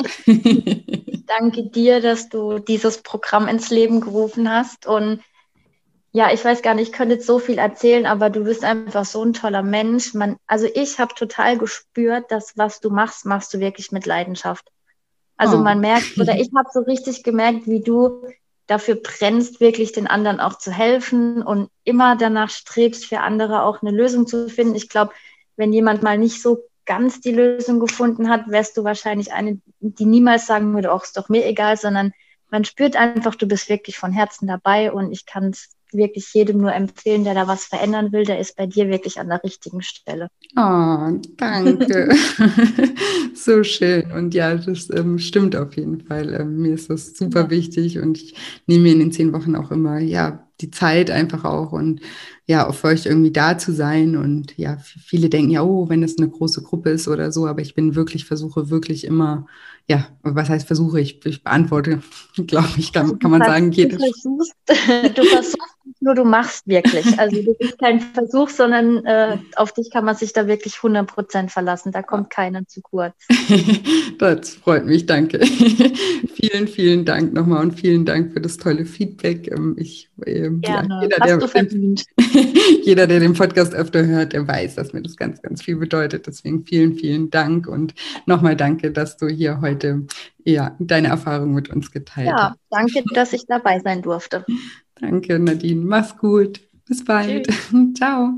[1.28, 4.88] danke dir, dass du dieses Programm ins Leben gerufen hast.
[4.88, 5.20] Und
[6.12, 9.06] ja, ich weiß gar nicht, ich könnte jetzt so viel erzählen, aber du bist einfach
[9.06, 10.14] so ein toller Mensch.
[10.16, 14.72] Man, also ich habe total gespürt, dass was du machst, machst du wirklich mit Leidenschaft.
[15.38, 15.62] Also oh.
[15.62, 18.28] man merkt, oder ich habe so richtig gemerkt, wie du
[18.66, 23.82] dafür brennst, wirklich den anderen auch zu helfen und immer danach strebst, für andere auch
[23.82, 24.76] eine Lösung zu finden.
[24.76, 25.14] Ich glaube,
[25.58, 30.06] wenn jemand mal nicht so ganz die Lösung gefunden hat, wärst du wahrscheinlich eine, die
[30.06, 32.14] niemals sagen würde, auch ist doch mir egal, sondern
[32.50, 36.60] man spürt einfach, du bist wirklich von Herzen dabei und ich kann es wirklich jedem
[36.60, 39.82] nur empfehlen, der da was verändern will, der ist bei dir wirklich an der richtigen
[39.82, 40.30] Stelle.
[40.56, 42.10] Oh, danke.
[43.34, 44.12] so schön.
[44.12, 46.34] Und ja, das ähm, stimmt auf jeden Fall.
[46.34, 47.50] Ähm, mir ist das super ja.
[47.50, 48.36] wichtig und ich
[48.68, 52.02] nehme mir in den zehn Wochen auch immer, ja, die Zeit einfach auch und
[52.46, 54.18] ja, auch für euch irgendwie da zu sein.
[54.18, 57.62] Und ja, viele denken ja, oh, wenn es eine große Gruppe ist oder so, aber
[57.62, 59.46] ich bin wirklich, versuche wirklich immer,
[59.88, 61.24] ja, was heißt versuche ich?
[61.26, 62.02] Ich beantworte,
[62.48, 63.92] glaube ich, kann, kann man sagen, geht.
[64.00, 64.56] Du versuchst,
[65.16, 67.20] du versuchst nur, du machst wirklich.
[67.20, 71.06] Also das ist kein Versuch, sondern äh, auf dich kann man sich da wirklich 100
[71.06, 71.92] Prozent verlassen.
[71.92, 73.16] Da kommt keiner zu kurz.
[74.18, 75.40] das freut mich, danke.
[76.36, 79.52] vielen, vielen Dank nochmal und vielen Dank für das tolle Feedback.
[79.52, 80.62] Ähm, ich, äh, Gerne.
[80.64, 81.96] Ja, jeder, der, du
[82.84, 86.28] jeder, der den Podcast öfter hört, der weiß, dass mir das ganz, ganz viel bedeutet.
[86.28, 87.94] Deswegen vielen, vielen Dank und
[88.26, 90.06] nochmal danke, dass du hier heute
[90.46, 92.40] ja, deine Erfahrung mit uns geteilt hast.
[92.40, 94.46] Ja, danke, dass ich dabei sein durfte.
[95.00, 95.86] Danke, Nadine.
[95.86, 96.62] Mach's gut.
[96.88, 97.48] Bis bald.
[97.98, 98.34] Ciao.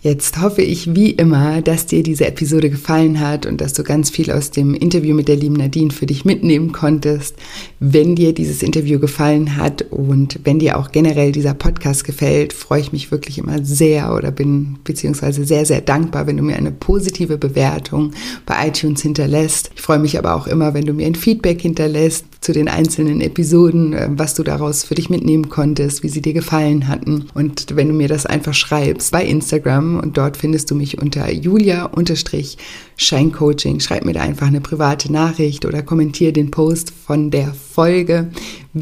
[0.00, 4.10] Jetzt hoffe ich wie immer, dass dir diese Episode gefallen hat und dass du ganz
[4.10, 7.34] viel aus dem Interview mit der lieben Nadine für dich mitnehmen konntest.
[7.80, 12.80] Wenn dir dieses Interview gefallen hat und wenn dir auch generell dieser Podcast gefällt, freue
[12.80, 16.70] ich mich wirklich immer sehr oder bin beziehungsweise sehr, sehr dankbar, wenn du mir eine
[16.70, 18.12] positive Bewertung
[18.46, 19.72] bei iTunes hinterlässt.
[19.74, 23.20] Ich freue mich aber auch immer, wenn du mir ein Feedback hinterlässt zu den einzelnen
[23.20, 27.24] Episoden, äh, was du daraus für dich mitnehmen konntest, wie sie dir gefallen hatten.
[27.34, 31.26] Und wenn du mir das einfach schreibst bei Instagram, und dort findest du mich unter
[32.98, 33.80] Julia-Scheincoaching.
[33.80, 38.30] Schreib mir da einfach eine private Nachricht oder kommentiere den Post von der Folge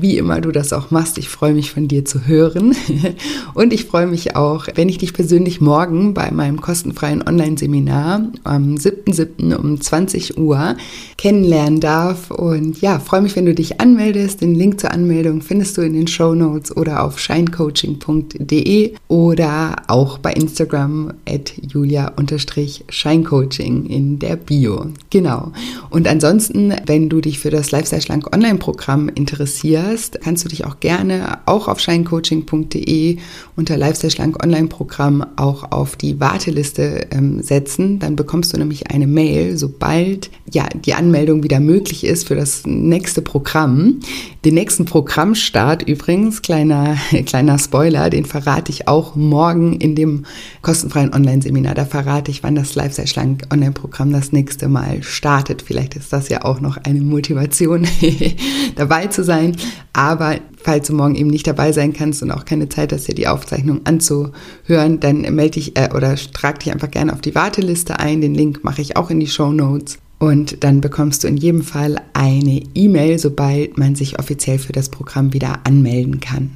[0.02, 1.18] wie immer du das auch machst.
[1.18, 2.74] Ich freue mich von dir zu hören.
[3.54, 8.74] Und ich freue mich auch, wenn ich dich persönlich morgen bei meinem kostenfreien Online-Seminar am
[8.74, 9.56] 7.7.
[9.56, 10.76] um 20 Uhr
[11.16, 12.30] kennenlernen darf.
[12.30, 14.40] Und ja, freue mich, wenn du dich anmeldest.
[14.40, 20.18] Den Link zur Anmeldung findest du in den Show Notes oder auf scheincoaching.de oder auch
[20.18, 24.86] bei Instagram at julia-scheincoaching in der Bio.
[25.10, 25.52] Genau.
[25.90, 30.80] Und ansonsten, wenn du dich für das Lifestyle Schlank Online-Programm interessierst, kannst du dich auch
[30.80, 33.18] gerne auch auf scheincoaching.de
[33.56, 37.98] unter Lifestyle Schlank Online-Programm auch auf die Warteliste ähm, setzen.
[37.98, 42.62] Dann bekommst du nämlich eine Mail, sobald ja die Anmeldung wieder möglich ist für das
[42.66, 44.00] nächste Programm.
[44.44, 46.96] Den nächsten Programmstart übrigens, kleiner,
[47.26, 50.24] kleiner Spoiler, den verrate ich auch morgen in dem
[50.62, 51.74] kostenfreien Online-Seminar.
[51.74, 55.62] Da verrate ich, wann das Lifestyle Schlank Online-Programm das nächste Mal startet.
[55.62, 57.86] Vielleicht ist das ja auch noch eine Motivation,
[58.76, 59.56] dabei zu sein.
[59.92, 63.14] Aber falls du morgen eben nicht dabei sein kannst und auch keine Zeit hast, dir
[63.14, 67.98] die Aufzeichnung anzuhören, dann melde dich äh, oder trag dich einfach gerne auf die Warteliste
[67.98, 68.20] ein.
[68.20, 69.98] Den Link mache ich auch in die Show Notes.
[70.18, 74.88] Und dann bekommst du in jedem Fall eine E-Mail, sobald man sich offiziell für das
[74.88, 76.50] Programm wieder anmelden kann.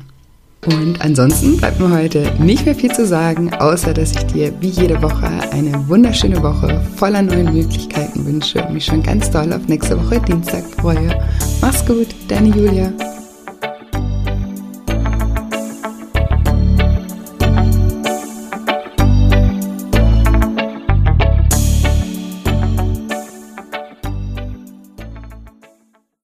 [0.67, 4.69] Und ansonsten bleibt mir heute nicht mehr viel zu sagen, außer dass ich dir wie
[4.69, 9.67] jede Woche eine wunderschöne Woche voller neuen Möglichkeiten wünsche und mich schon ganz doll auf
[9.69, 11.19] nächste Woche Dienstag freue.
[11.63, 12.93] Mach's gut, deine Julia.